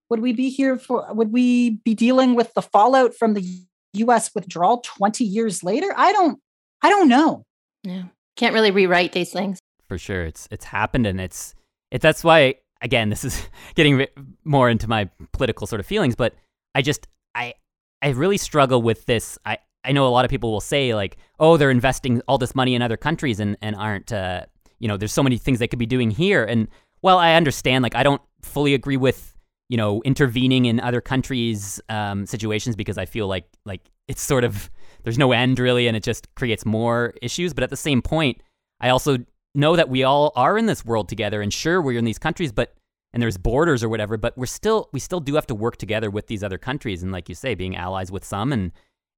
[0.10, 3.46] Would we be here for would we be dealing with the fallout from the
[3.94, 5.94] US withdrawal 20 years later?
[5.96, 6.40] I don't
[6.82, 7.44] I don't know.
[7.84, 8.04] Yeah.
[8.36, 9.60] Can't really rewrite these things.
[9.88, 10.26] For sure.
[10.26, 11.56] It's it's happened and it's
[11.92, 14.06] it that's why again, this is getting
[14.44, 16.36] more into my political sort of feelings, but
[16.76, 17.54] I just I
[18.02, 19.38] I really struggle with this.
[19.46, 22.56] I I know a lot of people will say like, "Oh, they're investing all this
[22.56, 24.46] money in other countries and and aren't uh,
[24.80, 26.68] you know, there's so many things they could be doing here." And
[27.02, 29.36] well, I understand like I don't fully agree with
[29.70, 34.44] you know intervening in other countries um, situations because I feel like like it's sort
[34.44, 34.70] of
[35.04, 37.54] there's no end really and it just creates more issues.
[37.54, 38.42] But at the same point,
[38.80, 39.18] I also
[39.58, 42.52] know that we all are in this world together and sure we're in these countries
[42.52, 42.74] but
[43.14, 46.10] and there's borders or whatever but we're still we still do have to work together
[46.10, 48.72] with these other countries and like you say being allies with some and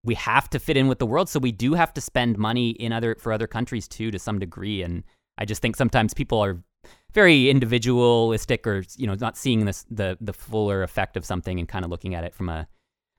[0.04, 2.72] we have to fit in with the world so we do have to spend money
[2.72, 5.04] in other for other countries too to some degree and
[5.38, 6.58] i just think sometimes people are
[7.14, 11.68] very individualistic or you know not seeing this the the fuller effect of something and
[11.68, 12.68] kind of looking at it from a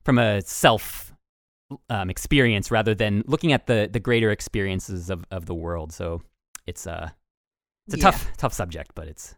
[0.03, 1.13] from a self
[1.89, 6.21] um, experience rather than looking at the the greater experiences of, of the world so
[6.71, 7.09] it's a uh,
[7.87, 8.03] it's a yeah.
[8.03, 9.35] tough tough subject, but it's.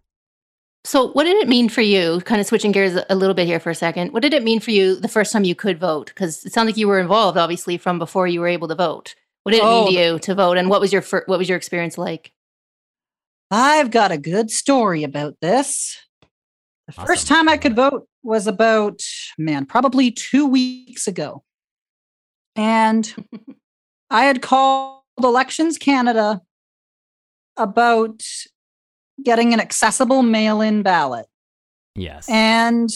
[0.86, 2.22] So, what did it mean for you?
[2.22, 4.12] Kind of switching gears a little bit here for a second.
[4.12, 6.08] What did it mean for you the first time you could vote?
[6.08, 9.16] Because it sounds like you were involved, obviously, from before you were able to vote.
[9.44, 11.40] What did it oh, mean to you to vote, and what was your fir- what
[11.40, 12.32] was your experience like?
[13.50, 15.98] I've got a good story about this.
[16.88, 17.06] The awesome.
[17.08, 19.00] first time I could vote was about
[19.38, 21.44] man, probably two weeks ago,
[22.56, 23.14] and
[24.10, 26.42] I had called Elections Canada
[27.58, 28.24] about
[29.24, 31.28] getting an accessible mail in ballot.
[31.96, 32.28] Yes.
[32.30, 32.90] And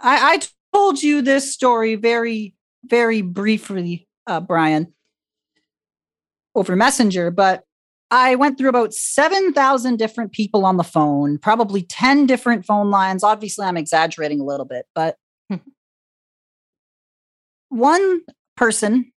[0.00, 0.40] I, I
[0.74, 4.92] told you this story very, very briefly, uh, Brian,
[6.54, 7.64] over Messenger, but
[8.10, 13.22] I went through about 7,000 different people on the phone, probably 10 different phone lines.
[13.22, 15.16] Obviously, I'm exaggerating a little bit, but
[17.68, 18.20] one
[18.56, 19.12] person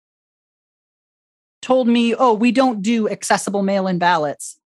[1.62, 4.60] told me, Oh, we don't do accessible mail in ballots.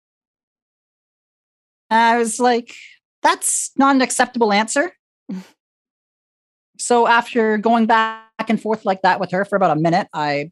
[1.91, 2.75] I was like,
[3.23, 4.93] that's not an acceptable answer.
[6.79, 10.51] so after going back and forth like that with her for about a minute, I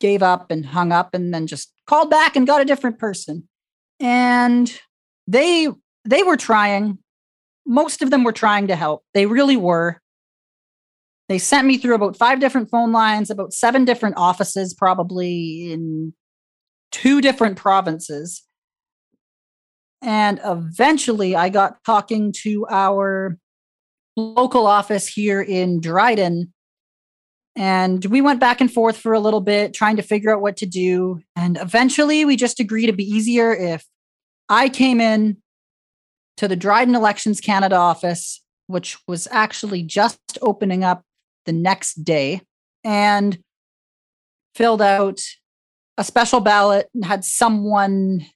[0.00, 3.48] gave up and hung up and then just called back and got a different person.
[3.98, 4.78] And
[5.26, 5.68] they
[6.04, 6.98] they were trying.
[7.66, 9.02] Most of them were trying to help.
[9.12, 10.00] They really were.
[11.28, 16.14] They sent me through about five different phone lines, about seven different offices, probably in
[16.92, 18.45] two different provinces.
[20.02, 23.38] And eventually I got talking to our
[24.16, 26.52] local office here in Dryden.
[27.54, 30.58] And we went back and forth for a little bit, trying to figure out what
[30.58, 31.20] to do.
[31.34, 33.84] And eventually we just agreed it'd be easier if
[34.48, 35.38] I came in
[36.36, 41.02] to the Dryden Elections Canada office, which was actually just opening up
[41.46, 42.42] the next day,
[42.84, 43.38] and
[44.54, 45.20] filled out
[45.96, 48.26] a special ballot and had someone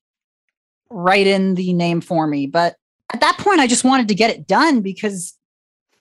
[0.90, 2.46] write in the name for me.
[2.46, 2.76] But
[3.12, 5.36] at that point, I just wanted to get it done because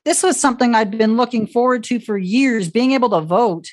[0.05, 2.69] this was something I'd been looking forward to for years.
[2.69, 3.67] Being able to vote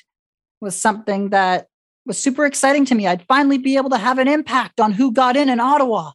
[0.61, 1.67] was something that
[2.05, 3.07] was super exciting to me.
[3.07, 6.11] I'd finally be able to have an impact on who got in in Ottawa.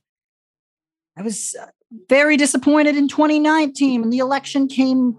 [1.17, 1.67] I was uh,
[2.09, 5.19] very disappointed in 2019 when the election came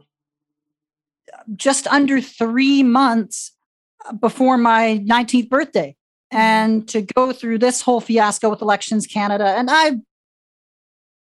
[1.55, 3.51] just under three months
[4.05, 5.95] uh, before my 19th birthday.
[6.33, 6.39] Mm-hmm.
[6.39, 9.93] And to go through this whole fiasco with Elections Canada, and I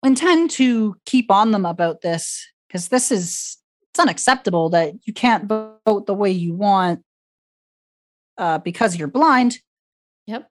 [0.03, 3.57] intend to keep on them about this because this is
[3.91, 7.03] it's unacceptable that you can't vote the way you want
[8.37, 9.59] uh, because you're blind.
[10.27, 10.49] Yep.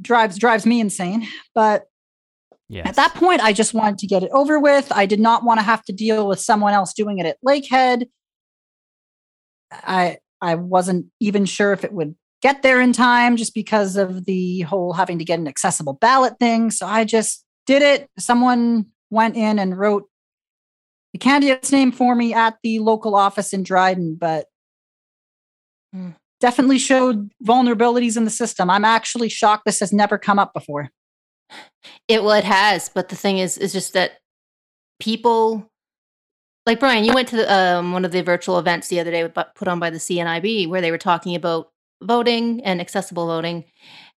[0.00, 1.26] Drives drives me insane.
[1.54, 1.84] But
[2.68, 2.86] yes.
[2.86, 4.90] at that point, I just wanted to get it over with.
[4.92, 8.06] I did not want to have to deal with someone else doing it at Lakehead.
[9.70, 14.24] I I wasn't even sure if it would get there in time just because of
[14.24, 16.70] the whole having to get an accessible ballot thing.
[16.70, 18.08] So I just did it.
[18.18, 20.08] Someone went in and wrote
[21.12, 24.46] the candidate's name for me at the local office in Dryden, but
[25.94, 26.14] mm.
[26.40, 28.70] definitely showed vulnerabilities in the system.
[28.70, 30.90] I'm actually shocked this has never come up before.
[32.06, 34.18] It well, it has, but the thing is, is just that
[35.00, 35.70] people
[36.66, 39.26] like Brian, you went to the, um, one of the virtual events the other day
[39.54, 41.70] put on by the CNIB where they were talking about
[42.02, 43.64] voting and accessible voting.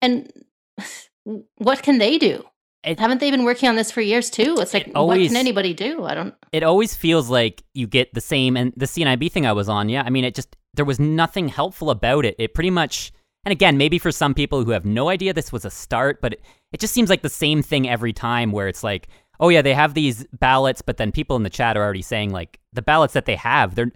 [0.02, 0.32] And
[1.58, 2.44] what can they do?
[2.84, 4.56] It, Haven't they been working on this for years too?
[4.60, 6.06] It's like, it always, what can anybody do?
[6.06, 6.34] I don't.
[6.54, 8.56] It always feels like you get the same.
[8.56, 11.50] And the CNIB thing I was on, yeah, I mean, it just, there was nothing
[11.50, 12.36] helpful about it.
[12.40, 13.12] It pretty much,
[13.44, 16.34] and again, maybe for some people who have no idea this was a start, but
[16.34, 19.10] it, it just seems like the same thing every time where it's like,
[19.42, 22.32] oh, yeah, they have these ballots, but then people in the chat are already saying,
[22.32, 23.92] like, the ballots that they have, they're,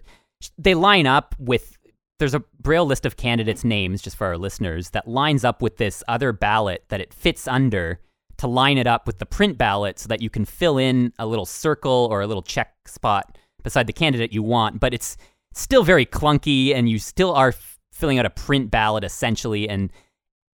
[0.58, 1.78] they line up with
[2.24, 5.76] there's a braille list of candidates names just for our listeners that lines up with
[5.76, 8.00] this other ballot that it fits under
[8.38, 11.26] to line it up with the print ballot so that you can fill in a
[11.26, 14.80] little circle or a little check spot beside the candidate you want.
[14.80, 15.18] But it's
[15.52, 19.68] still very clunky and you still are f- filling out a print ballot essentially.
[19.68, 19.92] And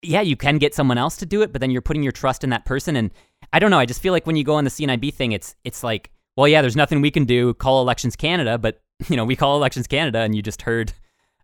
[0.01, 2.43] yeah you can get someone else to do it but then you're putting your trust
[2.43, 2.95] in that person.
[2.95, 3.11] And
[3.53, 5.55] i don't know i just feel like when you go on the cnib thing it's
[5.63, 7.53] it's like well yeah there's nothing we can do.
[7.53, 10.93] Call elections canada but you know we call elections canada and you just heard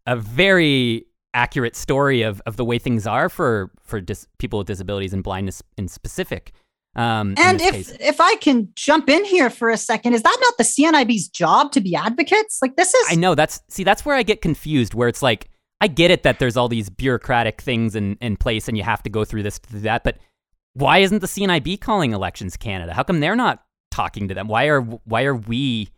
[0.05, 4.67] a very accurate story of, of the way things are for for dis- people with
[4.67, 6.53] disabilities and blindness in specific.
[6.95, 7.97] Um, and if case.
[7.99, 11.73] if I can jump in here for a second, is that not the CNIB's job
[11.73, 12.59] to be advocates?
[12.61, 15.49] Like this is I know that's see that's where I get confused where it's like
[15.81, 19.03] I get it that there's all these bureaucratic things in, in place and you have
[19.03, 20.17] to go through this to do that, but
[20.73, 22.93] why isn't the CNIB calling elections Canada?
[22.93, 24.47] How come they're not talking to them?
[24.47, 25.89] Why are why are we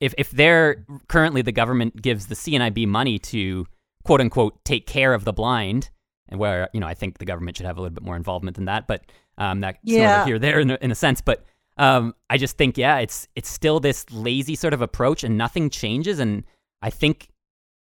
[0.00, 3.66] if if they're currently the government gives the CNIB money to
[4.04, 5.90] quote unquote take care of the blind,
[6.28, 8.56] and where you know I think the government should have a little bit more involvement
[8.56, 9.04] than that, but
[9.38, 10.24] um, that's yeah.
[10.24, 11.20] here there in a, in a sense.
[11.20, 11.44] But
[11.76, 15.70] um, I just think yeah, it's it's still this lazy sort of approach, and nothing
[15.70, 16.18] changes.
[16.18, 16.44] And
[16.82, 17.28] I think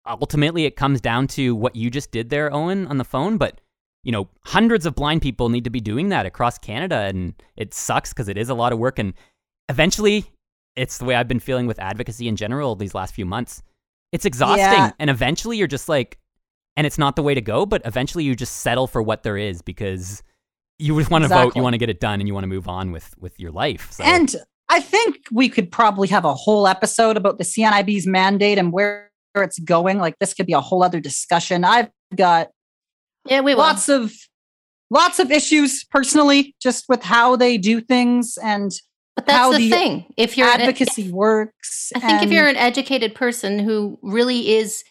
[0.05, 3.37] ultimately it comes down to what you just did there, Owen, on the phone.
[3.37, 3.61] But
[4.03, 7.73] you know, hundreds of blind people need to be doing that across Canada, and it
[7.73, 8.99] sucks because it is a lot of work.
[8.99, 9.13] And
[9.69, 10.25] eventually,
[10.75, 13.61] it's the way I've been feeling with advocacy in general these last few months.
[14.11, 14.65] It's exhausting.
[14.65, 14.91] Yeah.
[14.99, 16.17] And eventually you're just like,
[16.75, 19.37] and it's not the way to go, but eventually you just settle for what there
[19.37, 20.23] is because
[20.77, 21.47] you just want to exactly.
[21.47, 23.39] vote, you want to get it done, and you want to move on with with
[23.39, 23.91] your life.
[23.91, 24.03] So.
[24.03, 24.33] And
[24.69, 29.11] I think we could probably have a whole episode about the CNIB's mandate and where
[29.35, 29.99] it's going.
[29.99, 31.65] Like this could be a whole other discussion.
[31.65, 32.49] I've got
[33.25, 34.13] yeah, we lots of
[34.89, 38.71] lots of issues personally, just with how they do things and
[39.25, 40.13] but that's the, the, thing.
[40.17, 44.83] If your advocacy an, works, I think if you're an educated person who really is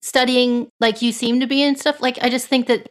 [0.00, 2.90] studying like you seem to be and stuff, like I just think that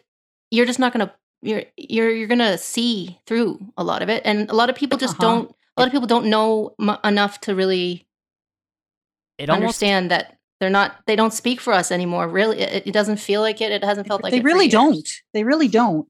[0.51, 4.09] you're just not going to you're you're you're going to see through a lot of
[4.09, 5.23] it, and a lot of people just uh-huh.
[5.23, 5.55] don't.
[5.75, 8.07] A lot of people don't know m- enough to really
[9.37, 12.27] it understand almost, that they're not they don't speak for us anymore.
[12.27, 13.71] Really, it, it doesn't feel like it.
[13.71, 15.07] It hasn't felt like they really don't.
[15.33, 16.07] They really don't.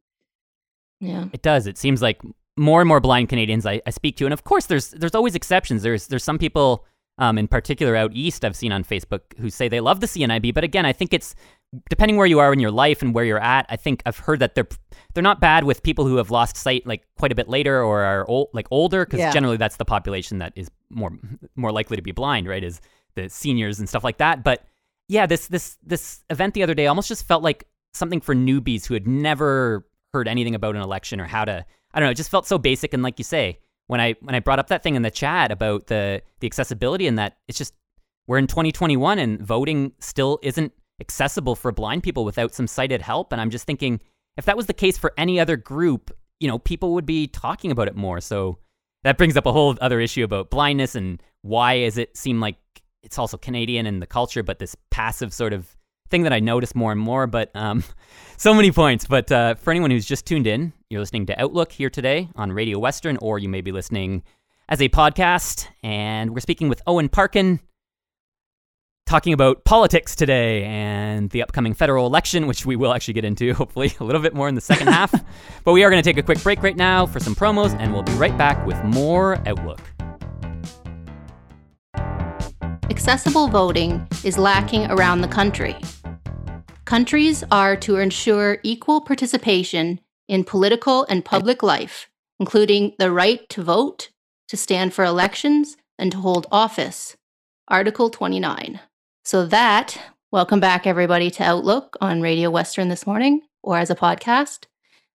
[1.00, 1.68] Yeah, it does.
[1.68, 2.22] It seems like
[2.58, 5.36] more and more blind Canadians I, I speak to, and of course, there's there's always
[5.36, 5.84] exceptions.
[5.84, 6.86] There's there's some people,
[7.18, 10.54] um, in particular out east, I've seen on Facebook who say they love the CNIB,
[10.54, 11.36] but again, I think it's
[11.90, 13.66] depending where you are in your life and where you're at.
[13.70, 14.68] I think I've heard that they're
[15.14, 18.04] they're not bad with people who have lost sight like quite a bit later or
[18.04, 19.32] are old, like older, because yeah.
[19.32, 21.12] generally that's the population that is more
[21.56, 22.64] more likely to be blind, right?
[22.64, 22.82] Is
[23.16, 24.44] the seniors and stuff like that.
[24.44, 24.64] But
[25.08, 28.86] yeah, this this this event the other day almost just felt like something for newbies
[28.86, 32.18] who had never heard anything about an election or how to I don't know, it
[32.18, 34.84] just felt so basic and like you say, when I when I brought up that
[34.84, 37.74] thing in the chat about the the accessibility and that it's just
[38.28, 43.32] we're in 2021 and voting still isn't accessible for blind people without some sighted help
[43.32, 44.02] and I'm just thinking
[44.36, 47.72] if that was the case for any other group, you know, people would be talking
[47.72, 48.22] about it more.
[48.22, 48.60] So
[49.04, 52.58] that brings up a whole other issue about blindness and why is it seem like
[53.04, 55.77] it's also Canadian in the culture, but this passive sort of
[56.10, 57.28] thing that I notice more and more.
[57.28, 57.84] But um,
[58.38, 59.06] so many points.
[59.06, 62.52] But uh, for anyone who's just tuned in, you're listening to Outlook here today on
[62.52, 64.24] Radio Western, or you may be listening
[64.70, 65.68] as a podcast.
[65.84, 67.60] And we're speaking with Owen Parkin,
[69.08, 73.54] talking about politics today and the upcoming federal election, which we will actually get into
[73.56, 75.14] hopefully a little bit more in the second half.
[75.64, 77.92] But we are going to take a quick break right now for some promos, and
[77.92, 79.82] we'll be right back with more Outlook.
[82.90, 85.76] Accessible voting is lacking around the country.
[86.88, 93.62] Countries are to ensure equal participation in political and public life, including the right to
[93.62, 94.10] vote,
[94.48, 97.18] to stand for elections, and to hold office.
[97.68, 98.80] Article 29.
[99.26, 100.00] So, that,
[100.32, 104.68] welcome back everybody to Outlook on Radio Western this morning or as a podcast.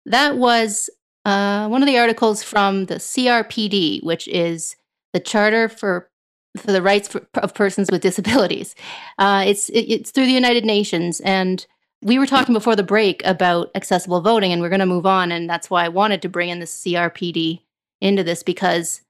[0.04, 0.90] That was
[1.24, 4.76] uh, one of the articles from the CRPD, which is
[5.14, 6.10] the Charter for
[6.56, 8.74] for the rights of persons with disabilities.
[9.18, 11.66] Uh, it's it, it's through the United Nations, and
[12.02, 15.32] we were talking before the break about accessible voting, and we're going to move on,
[15.32, 17.60] and that's why I wanted to bring in the CRPD
[18.00, 19.02] into this because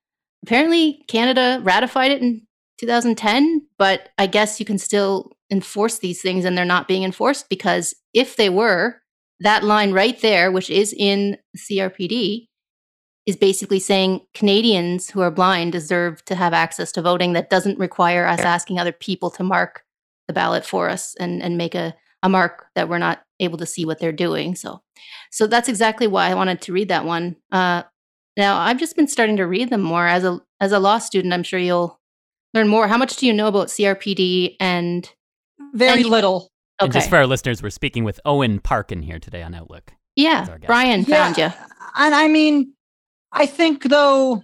[0.44, 2.46] apparently Canada ratified it in
[2.78, 7.48] 2010, but I guess you can still enforce these things, and they're not being enforced
[7.48, 9.02] because if they were,
[9.40, 12.48] that line right there, which is in CRPD,
[13.26, 17.78] is basically saying Canadians who are blind deserve to have access to voting that doesn't
[17.78, 19.84] require us asking other people to mark
[20.26, 23.66] the ballot for us and, and make a, a mark that we're not able to
[23.66, 24.54] see what they're doing.
[24.54, 24.82] So
[25.30, 27.36] so that's exactly why I wanted to read that one.
[27.50, 27.82] Uh,
[28.36, 31.32] now I've just been starting to read them more as a as a law student.
[31.34, 32.00] I'm sure you'll
[32.54, 32.86] learn more.
[32.88, 35.08] How much do you know about CRPD and
[35.74, 36.48] Very And- little.
[36.80, 36.98] And okay?
[36.98, 39.92] just for our listeners, we're speaking with Owen Parkin here today on Outlook.
[40.16, 40.46] yeah.
[40.66, 41.44] Brian found you.
[41.96, 42.72] And I mean,
[43.32, 44.42] I think though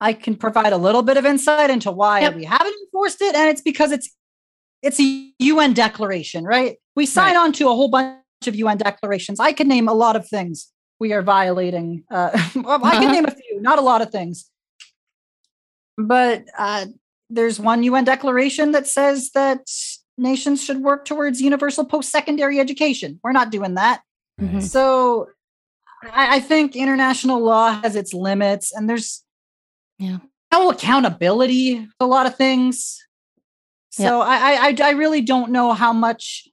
[0.00, 2.34] I can provide a little bit of insight into why Yep.
[2.36, 4.10] we haven't enforced it, and it's because it's
[4.82, 6.76] it's a UN declaration, right?
[6.94, 7.40] We sign Right.
[7.44, 9.40] on to a whole bunch of UN declarations.
[9.40, 12.04] I could name a lot of things we are violating.
[12.10, 12.90] Uh, I Uh-huh.
[13.00, 14.50] can name a few, not a lot of things.
[15.96, 16.86] But uh,
[17.30, 19.62] there's one UN declaration that says that
[20.18, 23.18] nations should work towards universal post-secondary education.
[23.24, 24.02] We're not doing that.
[24.40, 24.62] Mhm.
[24.62, 25.28] So
[26.02, 29.24] I, I think international law has its limits, and there's
[29.98, 30.18] Yeah.
[30.52, 32.98] no accountability for a lot of things.
[33.90, 36.46] So I, I I I really don't know how much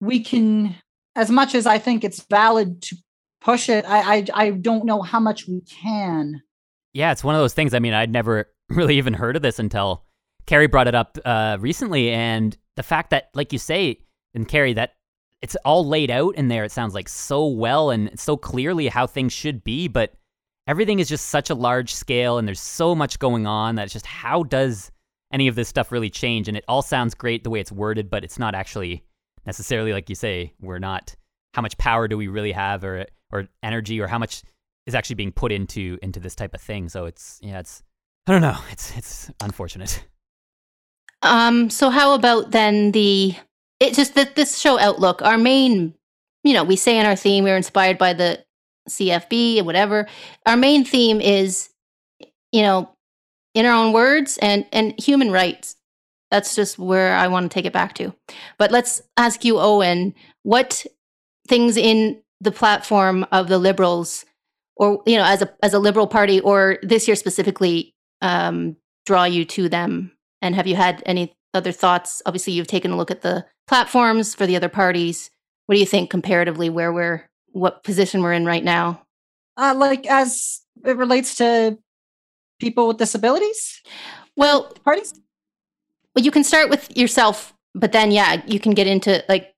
[0.00, 0.76] we can,
[1.14, 2.96] as much as I think it's valid to
[3.42, 3.84] push it.
[3.86, 6.40] I I, I don't know how much we can.
[6.94, 7.74] Yeah, it's one of those things.
[7.74, 10.04] I mean, I'd never really even heard of this until
[10.46, 13.98] Carrie brought it up uh, recently, and the fact that, like you say,
[14.34, 14.92] and Carrie, that
[15.44, 16.64] it's all laid out in there.
[16.64, 20.14] It sounds like so well and so clearly how things should be, but
[20.66, 23.92] everything is just such a large scale, and there's so much going on that it's
[23.92, 24.90] just how does
[25.30, 26.48] any of this stuff really change?
[26.48, 29.04] And it all sounds great the way it's worded, but it's not actually
[29.44, 30.54] necessarily like you say.
[30.62, 31.14] We're not.
[31.52, 34.42] How much power do we really have, or or energy, or how much
[34.86, 36.88] is actually being put into into this type of thing.
[36.88, 37.82] So it's yeah, it's
[38.26, 38.58] I don't know.
[38.70, 40.06] It's it's unfortunate.
[41.20, 43.34] Um, so how about then the
[43.80, 45.94] it's just that this show outlook, our main
[46.42, 48.44] you know, we say in our theme we're inspired by the
[48.88, 50.06] CFB and whatever.
[50.44, 51.70] Our main theme is
[52.54, 52.88] you know,
[53.54, 55.76] in our own words and and human rights.
[56.30, 58.14] That's just where I want to take it back to.
[58.58, 60.86] But let's ask you, Owen, what
[61.48, 64.24] things in the platform of the liberals
[64.76, 69.24] or you know, as a as a liberal party or this year specifically, um, draw
[69.24, 72.22] you to them and have you had any other thoughts?
[72.26, 75.30] Obviously, you've taken a look at the platforms for the other parties.
[75.66, 79.02] What do you think comparatively where we're, what position we're in right now?
[79.56, 81.78] Uh, like as it relates to
[82.60, 83.80] people with disabilities
[84.36, 85.14] Well, parties.
[86.14, 89.54] well, you can start with yourself, but then, yeah, you can get into like,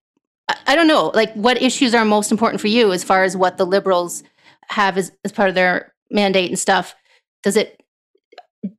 [0.49, 3.37] I, I don't know, like what issues are most important for you as far as
[3.37, 4.23] what the liberals
[4.69, 6.95] have as, as part of their mandate and stuff.
[7.43, 7.83] Does it,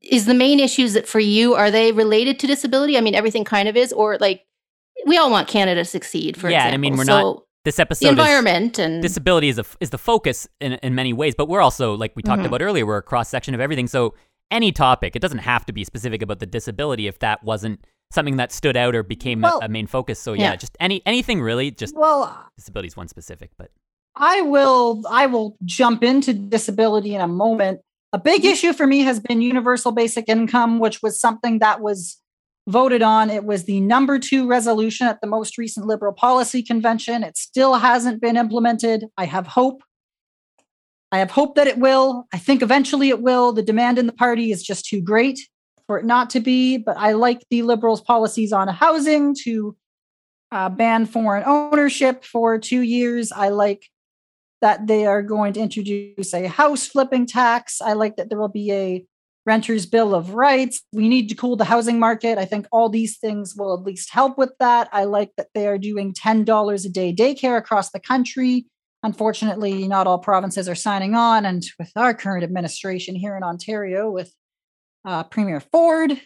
[0.01, 2.97] is the main issues that for you, are they related to disability?
[2.97, 4.43] I mean, everything kind of is, or like,
[5.05, 7.79] we all want Canada to succeed, for Yeah, and I mean, we're so not- This
[7.79, 11.35] episode the is environment and disability is a, is the focus in in many ways,
[11.35, 12.45] but we're also like we talked Mhm.
[12.47, 13.87] about earlier, we're a cross section of everything.
[13.87, 14.13] So
[14.49, 15.13] any topic.
[15.17, 17.81] It doesn't have to be specific about the disability if that wasn't
[18.13, 20.17] something that stood out or became Well- a, a main focus.
[20.21, 20.55] So yeah, Yeah.
[20.55, 21.69] just any anything really.
[21.71, 23.69] Just Well, disability is one specific, but
[24.15, 27.81] I will I will jump into disability in a moment.
[28.17, 32.19] A big issue for me has been universal basic income, which was something that was
[32.67, 33.29] voted on.
[33.29, 37.21] It was the number 2 resolution at the most recent liberal policy convention.
[37.21, 39.05] It still hasn't been implemented.
[39.19, 39.83] I have hope.
[41.11, 42.25] I have hope that it will.
[42.33, 43.53] I think eventually it will.
[43.53, 45.39] The demand in the party is just too great
[45.85, 49.75] for it not to be, but I like the liberals policies on housing to
[50.51, 53.31] uh, ban foreign ownership for 2 years.
[53.31, 53.87] I like
[54.61, 57.81] that they are going to introduce a house flipping tax.
[57.81, 59.05] I like that there will be a
[59.45, 60.81] renter's bill of rights.
[60.91, 62.37] We need to cool the housing market.
[62.37, 64.89] I think all these things will at least help with that.
[64.91, 68.65] I like that they are doing $10 a day daycare across the country.
[69.03, 71.45] Unfortunately, not all provinces are signing on.
[71.45, 74.33] And with our current administration here in Ontario, with
[75.05, 76.19] uh, Premier Ford,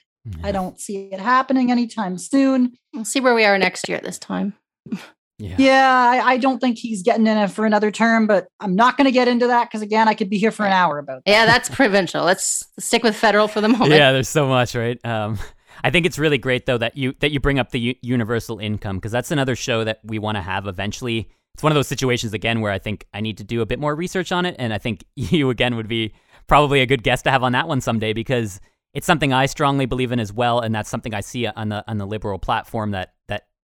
[0.43, 2.73] I don't see it happening anytime soon.
[2.93, 4.53] We'll see where we are next year at this time.
[5.41, 5.55] yeah.
[5.57, 8.97] Yeah, I, I don't think he's getting in it for another term, but I'm not
[8.97, 11.25] going to get into that because again, I could be here for an hour about
[11.25, 11.31] that.
[11.31, 12.23] Yeah, that's provincial.
[12.23, 13.91] Let's stick with federal for the moment.
[13.91, 15.03] yeah, there's so much, right?
[15.05, 15.39] Um,
[15.83, 18.59] I think it's really great though that you that you bring up the u- universal
[18.59, 21.29] income because that's another show that we want to have eventually.
[21.53, 23.79] It's one of those situations again where I think I need to do a bit
[23.79, 26.13] more research on it, and I think you again would be
[26.47, 28.59] probably a good guest to have on that one someday because
[28.93, 31.83] it's something I strongly believe in as well, and that's something I see on the
[31.87, 33.20] on the liberal platform that that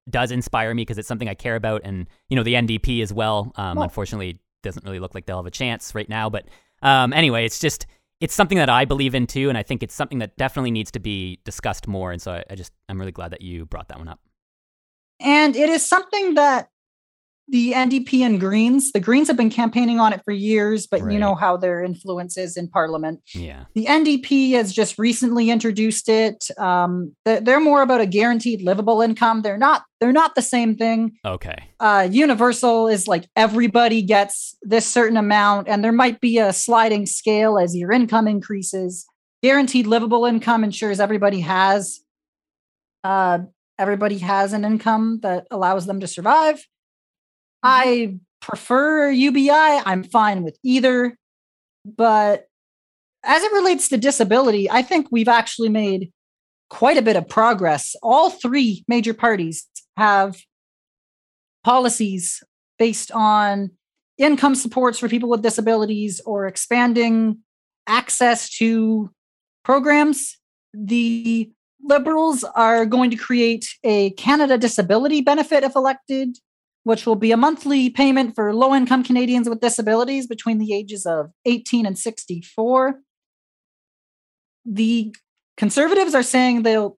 [0.10, 3.14] does inspire me because it's something I care about, and you know the NDP as
[3.14, 3.51] well.
[3.56, 6.45] Um, unfortunately, doesn't really look like they'll have a chance right now, but
[6.82, 7.86] um, anyway, it's just
[8.22, 10.91] it's something that I believe in too, and I think it's something that definitely needs
[10.91, 12.12] to be discussed more.
[12.12, 14.20] And so I, I just I'm really glad that you brought that one up.
[15.20, 16.70] And it is something that
[17.48, 21.14] the NDP and Greens, the Greens have been campaigning on it for years, but Right.
[21.14, 23.22] you know how their influence is in Parliament.
[23.36, 26.48] Yeah, The NDP has just recently introduced it.
[26.58, 29.41] Um, they're, more about a guaranteed livable income.
[29.43, 29.84] They're not.
[30.00, 31.14] They're not the same thing.
[31.24, 36.52] okay, uh, universal is like everybody gets this certain amount, and there might be a
[36.52, 39.06] sliding scale as your income increases.
[39.43, 42.02] Guaranteed livable income ensures everybody has
[43.04, 43.39] uh,
[43.78, 46.66] everybody has an income that allows them to survive.
[47.66, 48.18] I mm-hmm.
[48.41, 49.49] prefer UBI.
[49.49, 51.18] I'm fine with either,
[51.84, 52.47] but
[53.24, 56.11] as it relates to disability, I think we've actually made
[56.70, 57.95] quite a bit of progress.
[58.03, 60.38] All three major parties have
[61.63, 62.43] policies
[62.78, 63.72] based on
[64.20, 67.39] income supports for people with disabilities or expanding
[67.88, 69.09] access to
[69.63, 70.38] programs.
[70.74, 71.51] The
[71.84, 76.36] Liberals are going to create a Canada Disability Benefit if elected,
[76.86, 81.06] which will be a monthly payment for low income Canadians with disabilities between the ages
[81.06, 83.00] of 18 and 64.
[84.66, 85.14] The
[85.58, 86.98] Conservatives are saying they'll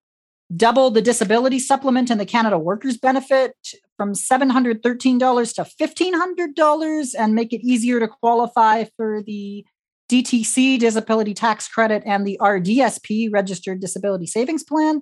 [0.56, 3.54] double the disability supplement and the Canada Workers Benefit
[3.96, 9.66] from $713 to $1,500 and make it easier to qualify for the
[10.10, 15.02] DTC disability tax credit and the RDSP registered disability savings plan.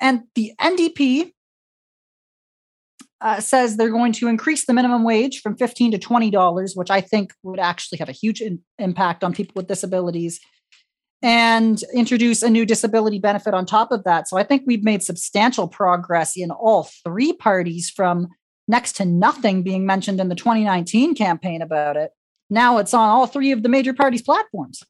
[0.00, 1.32] And the NDP
[3.20, 7.00] uh, says they're going to increase the minimum wage from 15 to $20, which I
[7.00, 10.40] think would actually have a huge in- impact on people with disabilities
[11.22, 14.26] and introduce a new disability benefit on top of that.
[14.28, 18.28] So I think we've made substantial progress in all three parties from
[18.66, 22.12] next to nothing being mentioned in the 2019 campaign about it.
[22.48, 24.82] Now it's on all three of the major parties' platforms.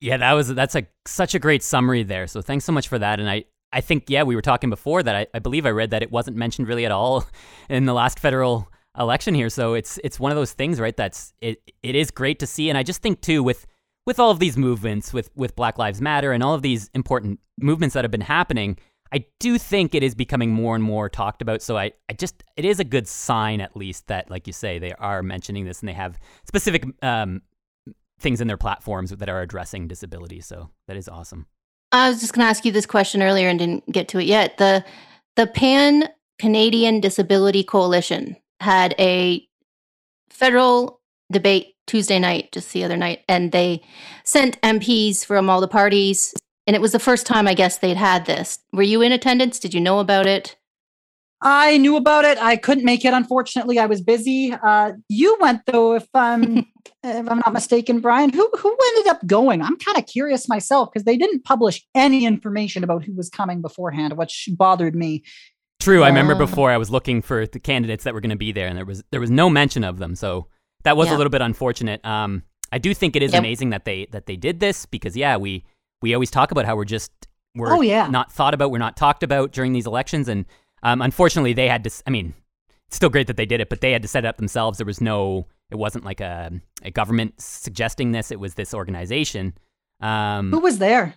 [0.00, 2.26] yeah, that was that's a such a great summary there.
[2.26, 3.20] So thanks so much for that.
[3.20, 3.44] And I
[3.76, 6.10] I think yeah, we were talking before that I, I believe I read that it
[6.10, 7.26] wasn't mentioned really at all
[7.68, 8.68] in the last federal
[8.98, 9.50] election here.
[9.50, 10.96] So it's it's one of those things, right?
[10.96, 11.60] That's it.
[11.82, 13.66] It is great to see, and I just think too with
[14.06, 17.38] with all of these movements, with with Black Lives Matter and all of these important
[17.60, 18.78] movements that have been happening,
[19.12, 21.60] I do think it is becoming more and more talked about.
[21.60, 24.78] So I, I just it is a good sign at least that, like you say,
[24.78, 27.42] they are mentioning this and they have specific um,
[28.18, 30.40] things in their platforms that are addressing disability.
[30.40, 31.46] So that is awesome.
[31.92, 34.26] I was just going to ask you this question earlier and didn't get to it
[34.26, 34.58] yet.
[34.58, 34.84] The
[35.36, 36.08] the Pan
[36.38, 39.46] Canadian Disability Coalition had a
[40.30, 43.82] federal debate Tuesday night, just the other night, and they
[44.24, 46.34] sent MPs from all the parties.
[46.66, 48.58] And it was the first time, I guess, they'd had this.
[48.72, 49.60] Were you in attendance?
[49.60, 50.56] Did you know about it?
[51.42, 52.38] I knew about it.
[52.42, 53.12] I couldn't make it.
[53.12, 54.52] Unfortunately, I was busy.
[54.52, 56.58] Uh, you went though, if I'm
[57.04, 58.30] if I'm not mistaken, Brian.
[58.30, 59.60] Who who ended up going?
[59.62, 63.60] I'm kind of curious myself because they didn't publish any information about who was coming
[63.60, 65.24] beforehand, which bothered me.
[65.78, 66.02] True.
[66.02, 66.38] I remember Uh.
[66.38, 68.86] before I was looking for the candidates that were going to be there, and there
[68.86, 70.14] was there was no mention of them.
[70.14, 70.46] So
[70.84, 72.04] that was a little bit unfortunate.
[72.04, 73.40] Um, I do think it is Yep.
[73.40, 75.64] amazing that they that they did this because yeah, we
[76.00, 77.12] we always talk about how we're just
[77.54, 78.06] we're Oh, yeah.
[78.08, 80.44] not thought about, we're not talked about during these elections, and
[80.82, 81.90] um, unfortunately, they had to.
[82.06, 82.34] I mean,
[82.88, 84.78] it's still great that they did it, but they had to set it up themselves.
[84.78, 85.46] There was no.
[85.70, 86.52] It wasn't like a,
[86.82, 88.30] a government suggesting this.
[88.30, 89.54] It was this organization.
[90.00, 91.14] Um, Who was there?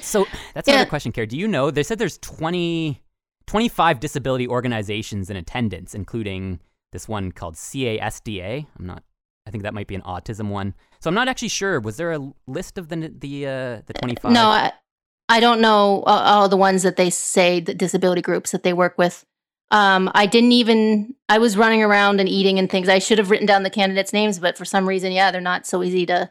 [0.00, 0.74] so that's Yeah.
[0.74, 1.26] another question, Care.
[1.26, 1.70] Do you know?
[1.70, 3.02] They said there's 20,
[3.46, 6.60] 25 disability organizations in attendance, including
[6.92, 8.66] this one called CASDA.
[8.78, 9.02] I'm not.
[9.46, 10.74] I think that might be an autism one.
[11.00, 11.80] So I'm not actually sure.
[11.80, 14.30] Was there a list of the the uh, the 25?
[14.32, 14.72] No, I,
[15.28, 18.96] I don't know all the ones that they say the disability groups that they work
[18.96, 19.24] with.
[19.70, 21.14] Um, I didn't even.
[21.28, 22.88] I was running around and eating and things.
[22.88, 25.66] I should have written down the candidates' names, but for some reason, yeah, they're not
[25.66, 26.30] so easy to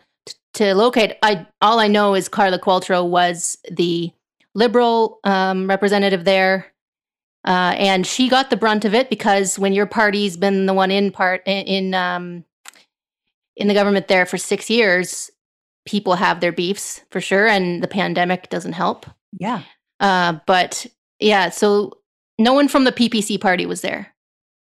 [0.55, 1.17] to locate.
[1.21, 4.11] I all I know is Carla Qualtrough was the
[4.55, 6.73] liberal um, representative there,
[7.45, 10.89] uh, and she got the brunt of it because when your party's been the one
[10.89, 12.43] in part in in, um,
[13.55, 15.29] in the government there for six years,
[15.87, 19.07] people have their beefs for sure, and the pandemic doesn't help.
[19.39, 19.63] Yeah.
[19.99, 20.85] Uh, but
[21.19, 21.93] yeah, so
[22.37, 24.13] no one from the PPC party was there.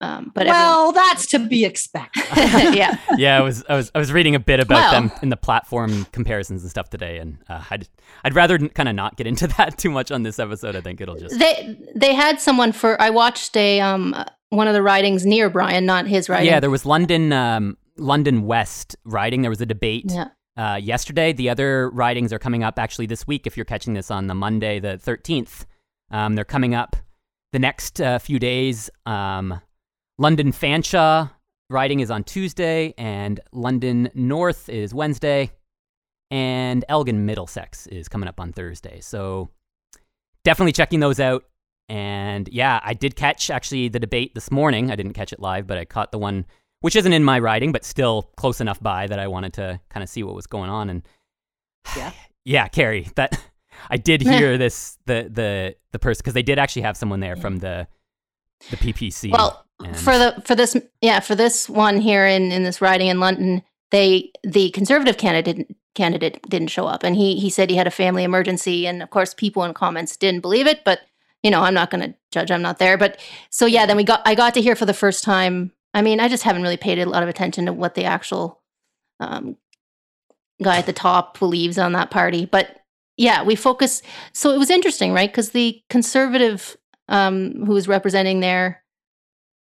[0.02, 2.24] Um, but well, that's to be expected.
[2.76, 5.30] yeah, yeah, I was I was I was reading a bit about Well- them in
[5.30, 7.88] the platform comparisons and stuff today, and uh, I'd
[8.24, 10.76] I'd rather kind of not get into that too much on this episode.
[10.76, 13.02] I think it'll just they they had someone for.
[13.02, 16.48] I watched a um uh, one of the ridings near Brian, not his riding.
[16.48, 16.60] yeah.
[16.60, 19.42] There was London um, London West riding.
[19.44, 20.28] There was a debate yeah.
[20.58, 21.34] Uh, yesterday.
[21.34, 23.48] The other ridings are coming up actually this week.
[23.48, 25.66] If you're catching this on the Monday, the 13th,
[26.12, 26.96] um, they're coming up
[27.54, 28.90] the next uh, few days.
[29.06, 29.62] Um,
[30.18, 31.32] London Fanshawe
[31.70, 35.52] riding is on Tuesday, and London North is Wednesday,
[36.32, 39.00] and Elgin Middlesex is coming up on Thursday.
[39.02, 39.50] So
[40.44, 41.44] definitely checking those out.
[41.88, 44.90] And yeah, I did catch actually the debate this morning.
[44.90, 46.46] I didn't catch it live, but I caught the one
[46.86, 50.04] which isn't in my writing, but still close enough by that I wanted to kind
[50.04, 50.92] of see what was going on.
[50.92, 51.02] And
[51.98, 52.12] Yeah.
[52.44, 53.42] yeah, Carrie, that
[53.90, 57.38] I did hear this the the the person because they did actually have someone there
[57.38, 57.88] from the
[58.70, 59.32] the PPC.
[59.32, 63.08] Well, and- for the for this yeah for this one here in in this riding
[63.08, 67.78] in London, they the conservative candidate candidate didn't show up, and he he said he
[67.78, 71.00] had a family emergency, and of course people in comments didn't believe it, but
[71.42, 73.20] you know I'm not going to judge, I'm not there, but
[73.50, 75.72] so yeah, then we got I got to hear for the first time.
[75.96, 78.62] I mean, I just haven't really paid a lot of attention to what the actual
[79.20, 79.58] um,
[80.62, 82.82] guy at the top believes on that party, but
[83.18, 84.02] yeah, we focus.
[84.34, 85.32] So it was interesting, right?
[85.32, 86.78] Because the conservative
[87.08, 88.84] um, who was representing there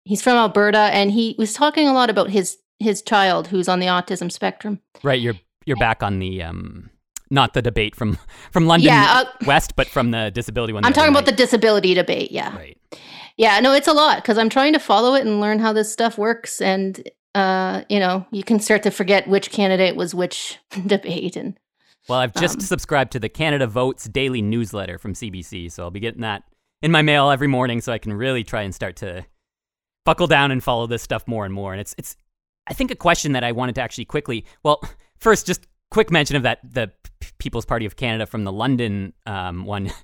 [0.03, 3.79] he's from Alberta and he was talking a lot about his his child who's on
[3.79, 4.79] the autism spectrum.
[5.03, 6.89] right, you're you're back on the um
[7.29, 8.17] not the debate from
[8.51, 10.85] from London Yeah, uh, West, but from the disability one.
[10.85, 12.31] I'm talking about the disability debate.
[12.31, 12.77] Yeah, right.
[13.37, 13.59] Yeah.
[13.59, 16.17] No, it's a lot because I'm trying to follow it and learn how this stuff
[16.17, 21.35] works, and uh, you know, you can start to forget which candidate was which debate,
[21.35, 21.57] and
[22.07, 25.91] Well, I've just Um, subscribed to the Canada Votes daily newsletter from CBC, so I'll
[25.91, 26.43] be getting that
[26.81, 29.25] in my mail every morning, so I can really try and start to
[30.03, 31.73] buckle down and follow this stuff more and more.
[31.73, 32.15] And it's it's
[32.67, 34.45] I think a question that I wanted to actually quickly.
[34.63, 34.81] Well,
[35.17, 36.91] first, just quick mention of that the
[37.37, 39.91] People's Party of Canada from the London um, one.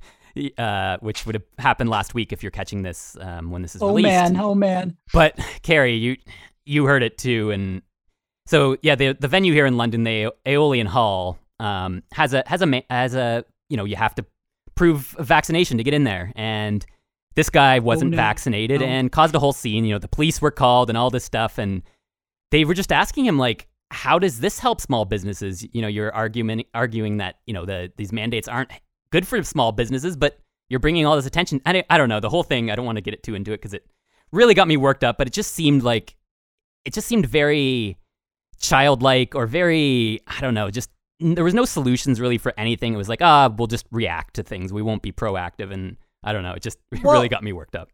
[0.58, 3.82] Uh, which would have happened last week if you're catching this um, when this is
[3.82, 4.08] oh released.
[4.08, 4.98] Oh man, oh man.
[5.14, 6.18] But Carrie, you
[6.66, 7.82] you heard it too, and
[8.46, 12.62] so yeah, the the venue here in London, the Aeolian Hall, um, has a has
[12.62, 14.26] a has a you know you have to
[14.76, 16.86] prove a vaccination to get in there, and
[17.36, 18.18] this guy wasn't no.
[18.18, 18.86] vaccinated Oh.
[18.86, 19.86] and caused a whole scene.
[19.86, 21.84] You know, the police were called and all this stuff, and
[22.52, 23.68] they were just asking him like.
[23.90, 25.66] How does this help small businesses?
[25.72, 28.70] You know, you're argument arguing that you know the these mandates aren't
[29.12, 30.40] good for small businesses, but
[30.70, 31.62] you're bringing all this attention.
[31.66, 32.70] I, I don't know the whole thing.
[32.72, 33.86] I don't want to get it too into it because it
[34.32, 35.18] really got me worked up.
[35.18, 36.16] But it just seemed like
[36.86, 37.98] it just seemed very
[38.60, 40.70] childlike or very I don't know.
[40.70, 40.90] Just
[41.20, 42.94] there was no solutions really for anything.
[42.94, 44.74] It was like ah, we'll just react to things.
[44.74, 46.54] We won't be proactive, and I don't know.
[46.54, 47.90] It just Well- really got me worked up.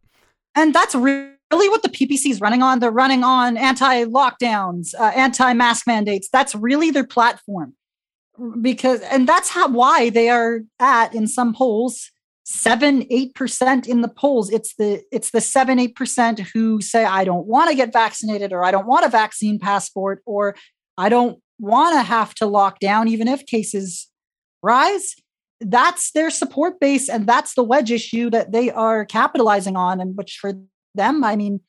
[0.55, 2.79] And that's really what the PPC is running on.
[2.79, 6.29] They're running on anti lockdowns, uh, anti mask mandates.
[6.31, 7.73] That's really their platform.
[8.61, 12.09] Because, and that's how why they are at in some polls
[12.45, 14.49] seven, eight percent in the polls.
[14.49, 18.51] It's the it's the seven, eight percent who say I don't want to get vaccinated,
[18.51, 20.55] or I don't want a vaccine passport, or
[20.97, 24.09] I don't want to have to lock down, even if cases
[24.61, 25.15] rise
[25.65, 30.15] that's their support base and that's the wedge issue that they are capitalizing on and
[30.17, 30.53] which for
[30.95, 31.59] them i mean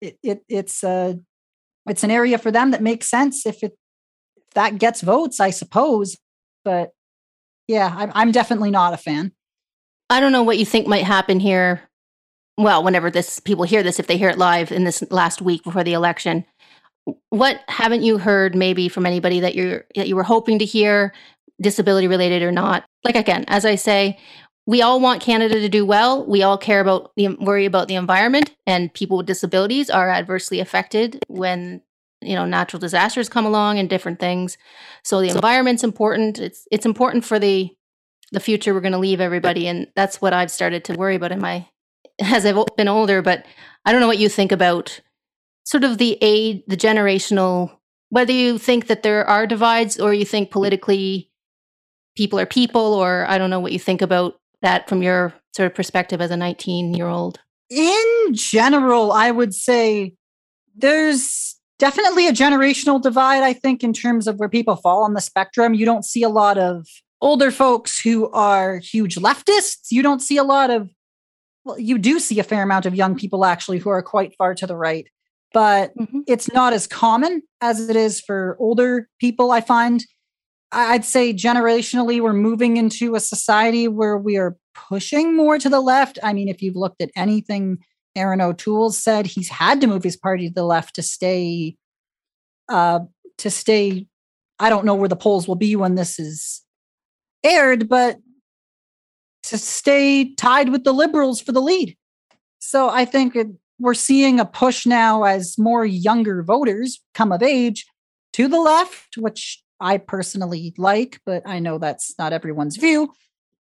[0.00, 1.18] it, it it's a
[1.88, 3.76] it's an area for them that makes sense if it
[4.54, 6.16] that gets votes i suppose
[6.64, 6.92] but
[7.68, 9.32] yeah I'm, I'm definitely not a fan
[10.12, 11.88] I don't know what you think might happen here.
[12.58, 15.64] Well, whenever this people hear this, if they hear it live in this last week
[15.64, 16.44] before the election,
[17.30, 21.12] what haven't you heard maybe from anybody that you're that you were hoping to hear?
[21.60, 22.84] disability related or not.
[23.04, 24.18] Like again, as I say,
[24.66, 26.26] we all want Canada to do well.
[26.26, 30.58] We all care about the worry about the environment, and people with disabilities are adversely
[30.58, 31.82] affected when
[32.22, 34.56] you know natural disasters come along and different things.
[35.04, 36.38] So the environment's important.
[36.38, 37.70] It's it's important for the
[38.32, 41.32] the future we're going to leave everybody, and that's what I've started to worry about
[41.32, 41.66] in my
[42.20, 43.22] as I've been older.
[43.22, 43.44] But
[43.84, 45.00] I don't know what you think about
[45.64, 47.76] sort of the age, the generational.
[48.08, 50.52] Whether you think that there are divides, or you think mm.
[50.52, 51.30] politically
[52.16, 55.66] people are people, or I don't know what you think about that from your sort
[55.66, 57.40] of perspective as a 19 year old?
[57.70, 60.14] In general, I would say
[60.74, 65.20] there's definitely a generational divide, I think, in terms of where people fall on the
[65.20, 65.74] spectrum.
[65.74, 66.86] You don't see a lot of
[67.20, 69.90] older folks who are huge leftists.
[69.90, 70.90] You don't see a lot of,
[71.64, 74.54] well, you do see a fair amount of young people actually who are quite far
[74.54, 75.08] to the right,
[75.52, 76.20] but mm-hmm.
[76.28, 80.04] it's not as common as it is for older people, I find.
[80.70, 85.80] I'd say generationally, we're moving into a society where we are pushing more to the
[85.80, 86.20] left.
[86.22, 87.78] I mean, if you've looked at anything
[88.14, 91.76] Erin O'Toole said, he's had to move his party to the left to stay,
[92.68, 93.00] uh,
[93.38, 94.06] to stay.
[94.58, 96.62] I don't know where the polls will be when this is
[97.42, 98.18] aired, but
[99.44, 101.96] to stay tied with the liberals for the lead.
[102.58, 103.48] So I think it,
[103.80, 107.84] we're seeing a push now as more younger voters come of age
[108.34, 113.12] to the left, which I personally like, but I know that's not everyone's view.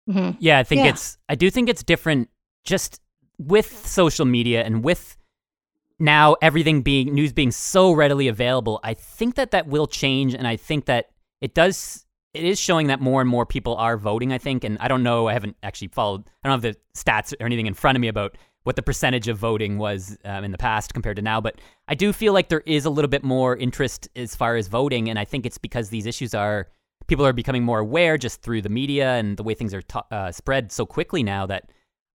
[0.08, 0.38] Mm-hmm.
[0.40, 0.90] Yeah, I think yeah.
[0.90, 2.30] it's, I do think it's different
[2.64, 3.00] just
[3.40, 5.16] with social media and with
[5.98, 8.80] now everything being, news being so readily available.
[8.82, 10.34] I think that that will change.
[10.34, 11.10] And I think that
[11.40, 14.64] it does, it is showing that more and more people are voting, I think.
[14.64, 17.66] And I don't know, I haven't actually followed, I don't have the stats or anything
[17.66, 20.92] in front of me about what the percentage of voting was um, in the past
[20.92, 21.40] compared to now.
[21.40, 24.68] But I do feel like there is a little bit more interest as far as
[24.68, 26.68] voting, and I think it's because these issues are
[27.06, 30.06] people are becoming more aware just through the media and the way things are ta-
[30.10, 31.70] uh, spread so quickly now that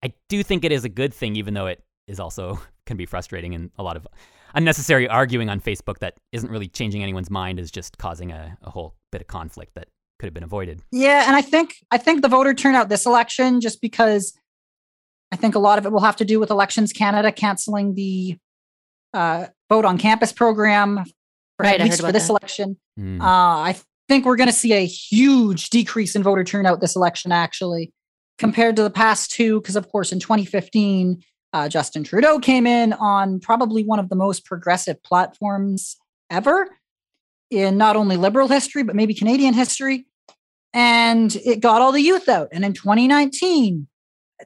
[0.05, 3.07] I do think it is a good thing, even though it is also can be
[3.07, 4.07] frustrating and a lot of
[4.53, 8.69] unnecessary arguing on Facebook that isn't really changing anyone's mind is just causing a, a
[8.69, 9.87] whole bit of conflict that
[10.19, 10.83] could have been avoided.
[10.91, 14.37] Yeah, and I think I think the voter turnout this election just because
[15.31, 18.37] I think a lot of it will have to do with Elections Canada canceling the
[19.13, 21.03] uh, vote on campus program
[21.57, 22.29] for, right, at least for this that.
[22.29, 22.77] election.
[22.99, 23.19] Mm.
[23.19, 23.75] Uh, I
[24.07, 27.91] think we're going to see a huge decrease in voter turnout this election, actually,
[28.37, 29.59] compared to the past two.
[29.61, 31.23] Because, of course, in 2015,
[31.53, 35.97] uh, Justin Trudeau came in on probably one of the most progressive platforms
[36.29, 36.69] ever
[37.49, 40.05] in not only liberal history, but maybe Canadian history.
[40.73, 42.49] And it got all the youth out.
[42.51, 43.87] And in 2019,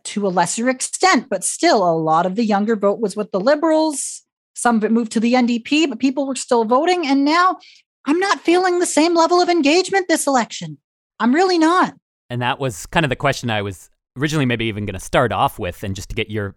[0.04, 3.40] to a lesser extent, but still a lot of the younger vote was with the
[3.40, 4.24] liberals.
[4.54, 7.08] Some of it moved to the NDP, but people were still voting.
[7.08, 7.58] And now
[8.06, 10.78] I'm not feeling the same level of engagement this election.
[11.20, 11.96] I'm really not.
[12.30, 15.32] And that was kind of the question I was originally maybe even going to start
[15.32, 16.56] off with, and just to get your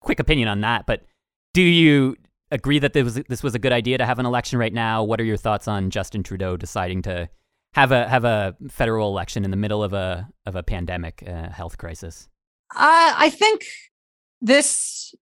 [0.00, 0.86] quick opinion on that.
[0.86, 1.04] But
[1.54, 2.16] do you
[2.50, 5.02] agree that this was this was a good idea to have an election right now?
[5.02, 7.28] What are your thoughts on Justin Trudeau deciding to
[7.74, 11.48] have a have a federal election in the middle of a of a pandemic, uh,
[11.48, 12.28] health crisis?
[12.74, 13.64] Uh, I think
[14.40, 15.14] this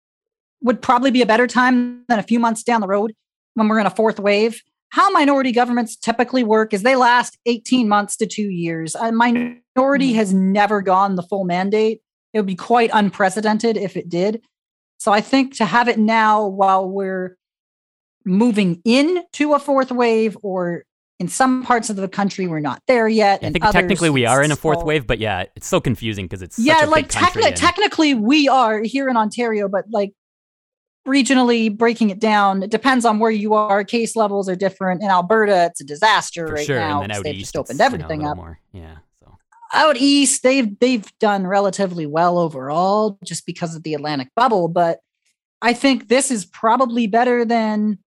[0.62, 3.14] would probably be a better time than a few months down the road
[3.54, 4.62] when we're in a fourth wave.
[4.90, 8.94] How minority governments typically work is they last 18 months to two years.
[8.96, 10.14] A minority mm-hmm.
[10.16, 12.00] has never gone the full mandate.
[12.32, 14.42] It would be quite unprecedented if it did.
[14.98, 17.36] So I think to have it now while we're
[18.24, 20.84] moving into a fourth wave or
[21.18, 23.44] in some parts of the country we're not there yet.
[23.44, 26.42] I think technically we are in a fourth wave, but yeah, it's so confusing because
[26.42, 30.12] it's yeah, like technically we are here in Ontario, but like
[31.10, 33.84] regionally breaking it down, it depends on where you are.
[33.84, 35.02] Case levels are different.
[35.02, 36.78] In Alberta, it's a disaster For right sure.
[36.78, 37.02] now.
[37.02, 38.36] And then out they've east, just opened everything you know, up.
[38.36, 38.60] More.
[38.72, 38.96] Yeah.
[39.18, 39.36] So
[39.72, 44.68] out east, they've they've done relatively well overall, just because of the Atlantic bubble.
[44.68, 45.00] But
[45.60, 47.98] I think this is probably better than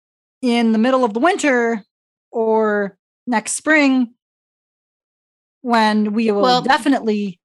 [0.41, 1.83] in the middle of the winter
[2.31, 2.97] or
[3.27, 4.13] next spring
[5.61, 7.39] when we will well, definitely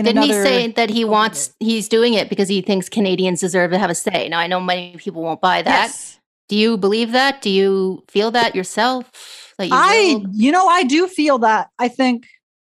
[0.00, 3.78] didn't he say that he wants he's doing it because he thinks Canadians deserve to
[3.78, 4.28] have a say?
[4.28, 5.88] Now I know many people won't buy that.
[5.88, 6.18] Yes.
[6.48, 7.42] Do you believe that?
[7.42, 9.54] Do you feel that yourself?
[9.58, 10.30] That you I will?
[10.32, 11.68] you know I do feel that.
[11.78, 12.26] I think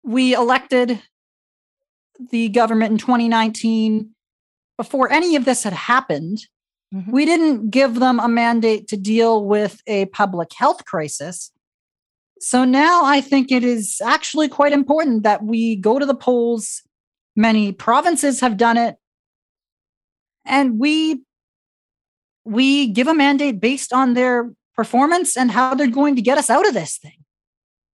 [0.03, 1.01] we elected
[2.31, 4.11] the government in 2019
[4.77, 6.39] before any of this had happened.
[6.93, 7.11] Mm-hmm.
[7.11, 11.51] We didn't give them a mandate to deal with a public health crisis.
[12.39, 16.83] So now I think it is actually quite important that we go to the polls.
[17.37, 18.97] Many provinces have done it.
[20.43, 21.21] And we
[22.43, 26.49] we give a mandate based on their performance and how they're going to get us
[26.49, 27.23] out of this thing.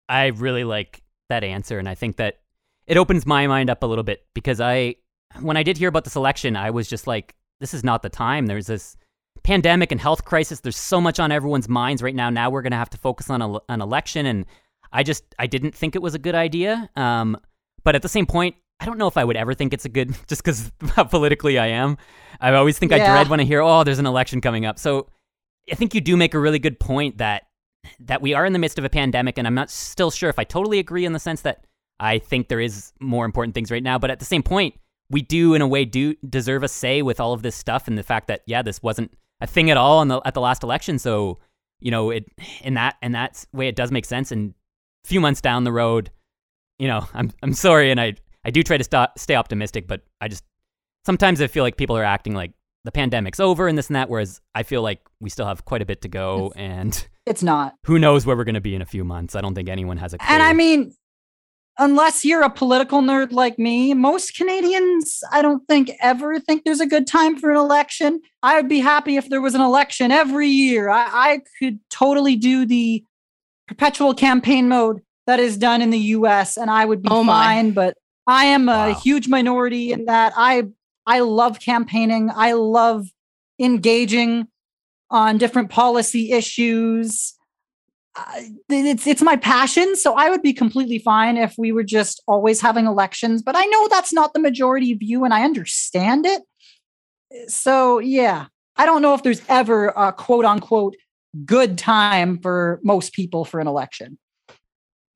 [0.07, 2.39] I really like that answer, and I think that
[2.85, 4.95] it opens my mind up a little bit because I,
[5.39, 8.09] when I did hear about this election, I was just like, this is not the
[8.09, 8.47] time.
[8.47, 8.97] There's this
[9.43, 10.59] pandemic and health crisis.
[10.59, 12.29] There's so much on everyone's minds right now.
[12.29, 14.45] Now we're going to have to focus on a, an election, and
[14.91, 16.89] I just I didn't think it was a good idea.
[16.95, 17.37] Um,
[17.83, 19.89] but at the same point, I don't know if I would ever think it's a
[19.89, 21.97] good just because how politically I am.
[22.39, 23.03] I always think Yeah.
[23.03, 24.79] I dread when I hear, oh, there's an election coming up.
[24.79, 25.07] So
[25.71, 27.43] I think you do make a really good point that
[27.99, 30.37] that we are in the midst of a pandemic, and I'm not still sure if
[30.37, 31.65] I totally agree in the sense that
[31.99, 33.97] I think there is more important things right now.
[33.97, 34.75] But at the same point,
[35.09, 37.97] we do in a way do deserve a say with all of this stuff and
[37.97, 40.99] the fact that yeah, this wasn't a thing at all the, at the last election.
[40.99, 41.39] So
[41.79, 42.25] you know, it
[42.61, 44.31] in that in that way, it does make sense.
[44.31, 44.53] And
[45.03, 46.11] a few months down the road,
[46.79, 50.01] you know, I'm I'm sorry, and I I do try to st- stay optimistic, but
[50.19, 50.43] I just
[51.05, 52.51] sometimes I feel like people are acting like
[52.83, 55.81] the pandemic's over and this and that, whereas I feel like we still have quite
[55.81, 57.75] a bit to go, and It's not.
[57.85, 59.35] who knows where we're going to be in a few months.
[59.35, 60.27] I don't think anyone has a clue.
[60.27, 60.91] And I mean,
[61.77, 66.79] unless you're a political nerd like me, most Canadians, I don't think ever think there's
[66.81, 68.21] a good time for an election.
[68.41, 70.89] I would be happy if there was an election every year.
[70.89, 73.03] I, I could totally do the
[73.67, 77.71] perpetual campaign mode that is done in the US and I would be Oh fine.
[77.71, 77.95] But
[78.31, 78.93] I am a Wow.
[78.93, 80.63] huge minority in that I
[81.05, 82.29] I love campaigning.
[82.33, 83.07] I love
[83.59, 84.47] engaging
[85.09, 87.33] on different policy issues.
[88.15, 92.21] Uh, it's it's my passion, so I would be completely fine if we were just
[92.27, 93.41] always having elections.
[93.41, 96.41] But I know that's not the majority view, and I understand it.
[97.47, 100.95] So yeah, I don't know if there's ever a quote unquote
[101.45, 104.17] good time for most people for an election.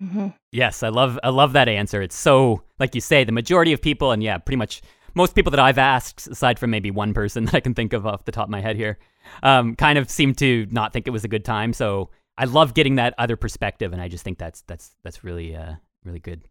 [0.01, 0.33] Mhm.
[0.51, 2.01] Yes, I love I love that answer.
[2.01, 4.81] It's so like you say, the majority of people, and yeah, pretty much
[5.13, 8.05] most people that I've asked, aside from maybe one person that I can think of
[8.05, 8.97] off the top of my head here,
[9.43, 11.71] um, kind of seem to not think it was a good time.
[11.71, 15.55] So I love getting that other perspective, and I just think that's that's that's really
[15.55, 16.41] uh, really good.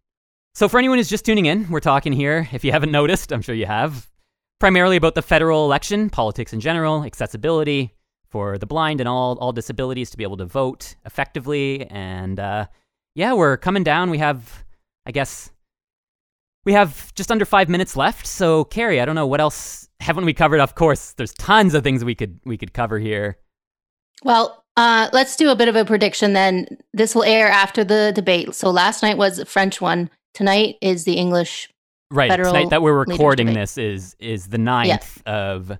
[0.54, 2.48] So for anyone who's just tuning in, we're talking here.
[2.52, 4.08] If you haven't noticed, I'm sure you have,
[4.58, 7.92] primarily about the federal election, politics in general, accessibility
[8.30, 12.66] for the blind and all all disabilities to be able to vote effectively, and uh,
[13.14, 14.10] yeah, we're coming down.
[14.10, 14.64] We have,
[15.06, 15.50] I guess,
[16.64, 18.26] we have just under five minutes left.
[18.26, 20.60] So, Carrie, I don't know what else haven't we covered.
[20.60, 23.38] Of course, there's tons of things we could we could cover here.
[24.22, 26.66] Well, uh, let's do a bit of a prediction then.
[26.92, 28.54] This will air after the debate.
[28.54, 30.10] So last night was the French one.
[30.32, 31.70] Tonight is the English.
[32.10, 35.78] Right Federal tonight that we're recording this is is the 9th of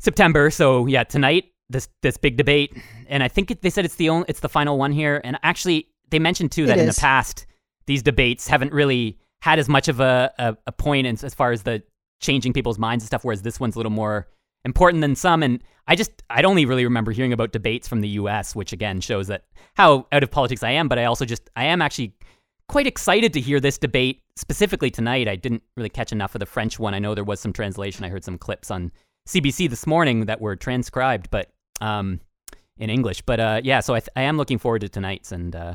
[0.00, 0.50] September.
[0.50, 2.76] So yeah, tonight this this big debate,
[3.08, 5.20] and I think it, they said it's the only it's the final one here.
[5.24, 7.46] And actually, they mentioned too that in the past
[7.86, 11.52] these debates haven't really had as much of a a, a point in, as far
[11.52, 11.82] as the
[12.20, 13.24] changing people's minds and stuff.
[13.24, 14.28] Whereas this one's a little more
[14.64, 15.42] important than some.
[15.42, 19.00] And I just I'd only really remember hearing about debates from the U.S., which again
[19.00, 19.44] shows that
[19.74, 20.88] how out of politics I am.
[20.88, 22.14] But I also just I am actually
[22.68, 25.28] quite excited to hear this debate specifically tonight.
[25.28, 26.94] I didn't really catch enough of the French one.
[26.94, 28.04] I know there was some translation.
[28.04, 28.90] I heard some clips on
[29.28, 32.20] CBC this morning that were transcribed, but um,
[32.78, 33.22] in English.
[33.22, 35.30] But uh, yeah, so I, th- I am looking forward to tonight's.
[35.30, 35.74] And uh,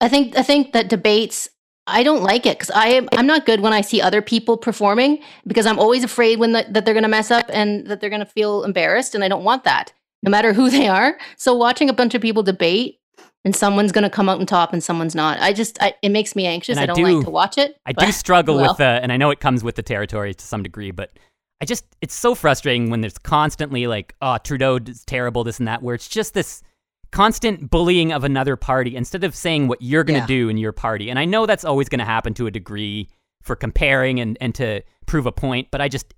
[0.00, 1.48] I think I think that debates.
[1.88, 4.56] I don't like it because I am I'm not good when I see other people
[4.56, 8.00] performing because I'm always afraid when the, that they're going to mess up and that
[8.00, 9.92] they're going to feel embarrassed and I don't want that
[10.22, 11.16] no matter who they are.
[11.36, 13.00] So watching a bunch of people debate
[13.44, 15.38] and someone's going to come out on top and someone's not.
[15.40, 16.76] I just I, it makes me anxious.
[16.76, 17.76] I, I don't do- like to watch it.
[17.86, 18.70] I do struggle oh well.
[18.72, 21.12] with the, and I know it comes with the territory to some degree, but
[21.60, 25.68] I just, it's so frustrating when there's constantly like, oh, Trudeau is terrible, this and
[25.68, 26.62] that, where it's just this
[27.12, 30.38] constant bullying of another party instead of saying what you're going to Yeah.
[30.38, 31.08] do in your party.
[31.10, 33.08] And I know that's always going to happen to a degree
[33.42, 36.14] for comparing and, and to prove a point, but I just,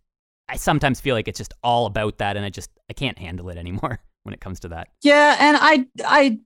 [0.48, 2.36] I sometimes feel like it's just all about that.
[2.36, 4.88] And I just, I can't handle it anymore when it comes to that.
[5.02, 6.38] Yeah, and I I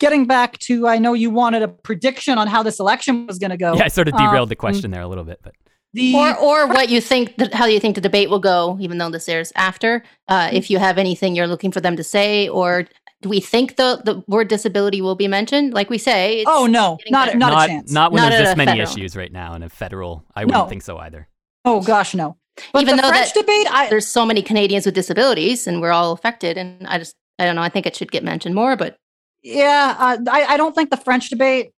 [0.00, 3.52] getting back to I know you wanted a prediction on how this election was going
[3.52, 3.74] to go.
[3.74, 5.54] Yeah, I sort of Um, derailed the question there a little bit, but
[5.96, 8.98] The or or what you think that how you think the debate will go, even
[8.98, 10.02] though this airs after.
[10.28, 12.86] Uh, if you have anything you're looking for them to say, or
[13.22, 15.72] do we think the the word disability will be mentioned?
[15.74, 17.38] Like we say, it's, oh no, not better.
[17.38, 17.92] not, not, a chance.
[17.92, 18.88] not when Not there's this many federal.
[18.88, 20.24] issues right now in a federal.
[20.34, 20.68] I wouldn't No.
[20.68, 21.28] think so either.
[21.64, 22.36] oh gosh, no.
[22.72, 25.80] But Even the though French that- debate, I there's so many Canadians with disabilities, and
[25.80, 26.56] we're all affected.
[26.58, 27.62] And I just I don't know.
[27.62, 28.96] I think it should get mentioned more, but
[29.42, 31.72] yeah, uh, I I don't think the French debate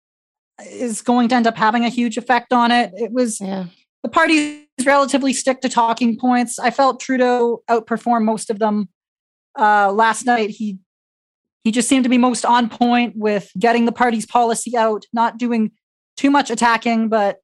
[0.65, 2.91] is going to end up having a huge effect on it.
[2.95, 3.65] It was yeah,
[4.03, 6.59] the parties relatively stick to talking points.
[6.59, 8.89] I felt Trudeau outperformed most of them
[9.57, 10.51] uh, last night.
[10.51, 10.79] He
[11.63, 15.37] he just seemed to be most on point with getting the party's policy out, not
[15.37, 15.71] doing
[16.15, 17.09] too much attacking.
[17.09, 17.39] But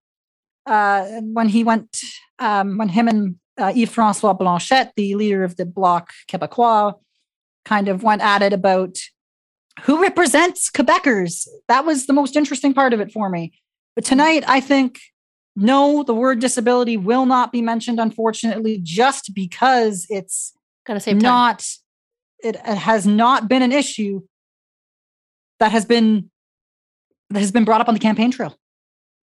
[0.66, 1.97] uh, when he went,
[2.39, 6.93] um, when him and uh, Yves Francois Blanchette, the leader of the Bloc Québécois,
[7.66, 8.95] kind of went at it about
[9.82, 11.47] who represents Quebecers.
[11.68, 13.51] That was the most interesting part of it for me.
[13.95, 14.99] But tonight, I think
[15.56, 20.54] no, the word disability will not be mentioned, unfortunately, just because it's
[20.86, 21.22] Gotta save time.
[21.22, 21.68] not,
[22.39, 24.22] it, it has not been an issue
[25.60, 26.30] that has been
[27.30, 28.56] that has been brought up on the campaign trail.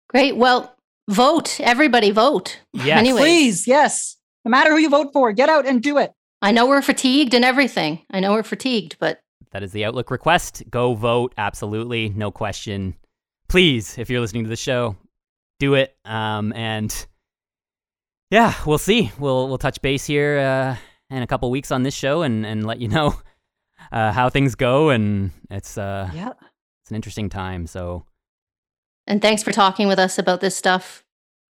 [0.09, 0.37] Great.
[0.37, 0.75] Well,
[1.09, 1.59] vote.
[1.61, 2.61] Everybody vote.
[2.73, 2.99] Yes.
[2.99, 3.23] Anyways.
[3.23, 4.17] Please, yes.
[4.45, 6.13] No matter who you vote for, get out and do it.
[6.41, 8.01] I know we're fatigued and everything.
[8.11, 10.63] I know we're fatigued, but That is the Outlook request.
[10.71, 11.35] Go vote.
[11.37, 12.11] Absolutely.
[12.11, 12.95] No question.
[13.49, 14.95] Please, if you're listening to the show,
[15.59, 15.97] do it.
[16.05, 16.95] Um, and
[18.31, 19.11] yeah, we'll see.
[19.19, 20.77] We'll we'll touch base here uh,
[21.15, 23.15] in a couple weeks on this show and, and let you know
[23.93, 24.91] uh, how things go.
[24.91, 26.33] And it's uh, Yeah.
[26.83, 27.67] it's an interesting time.
[27.67, 28.05] So
[29.07, 31.05] and thanks for talking with us about this stuff.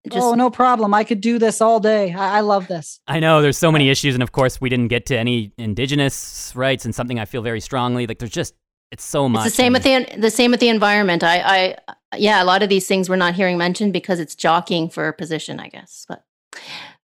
[0.08, 0.94] Just oh, no problem.
[0.94, 2.12] I could do this all day.
[2.12, 3.00] I, I love this.
[3.08, 6.52] I know there's so many issues, and of course we didn't get to any indigenous
[6.54, 8.06] rights, and something I feel very strongly.
[8.06, 8.54] Like there's just
[8.92, 9.46] it's so much.
[9.46, 11.24] it's the same and- with the the same with the environment.
[11.24, 14.90] I I yeah, a lot of these things we're not hearing mentioned because it's jockeying
[14.90, 16.04] for a position, I guess.
[16.08, 16.24] But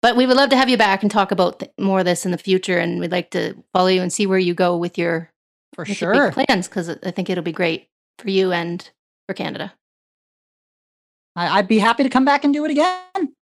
[0.02, 2.26] but we would love to have you back and talk about th- more of this
[2.26, 4.98] in the future, and we'd like to follow you and see where you go with
[4.98, 5.32] your
[5.74, 6.32] For with your sure.
[6.32, 7.90] big plans because I think it'll be great
[8.20, 8.90] for you and
[9.28, 9.74] for Canada.
[11.36, 13.34] I, I'd be happy to come back and do it again.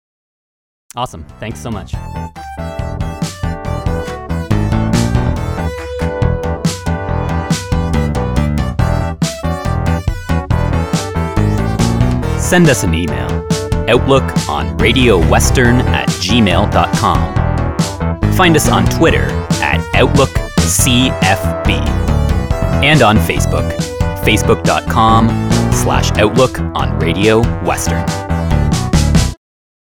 [0.96, 1.26] Awesome.
[1.40, 1.94] Thanks so much.
[12.56, 13.28] Send us an email.
[13.90, 17.36] Outlook on Radio Western at gmail.com.
[18.38, 19.26] Find us on Twitter
[19.62, 21.72] at OutlookCFB.
[22.82, 23.70] And on Facebook,
[24.24, 25.28] facebook.com
[25.74, 28.06] slash Outlook on Radio Western.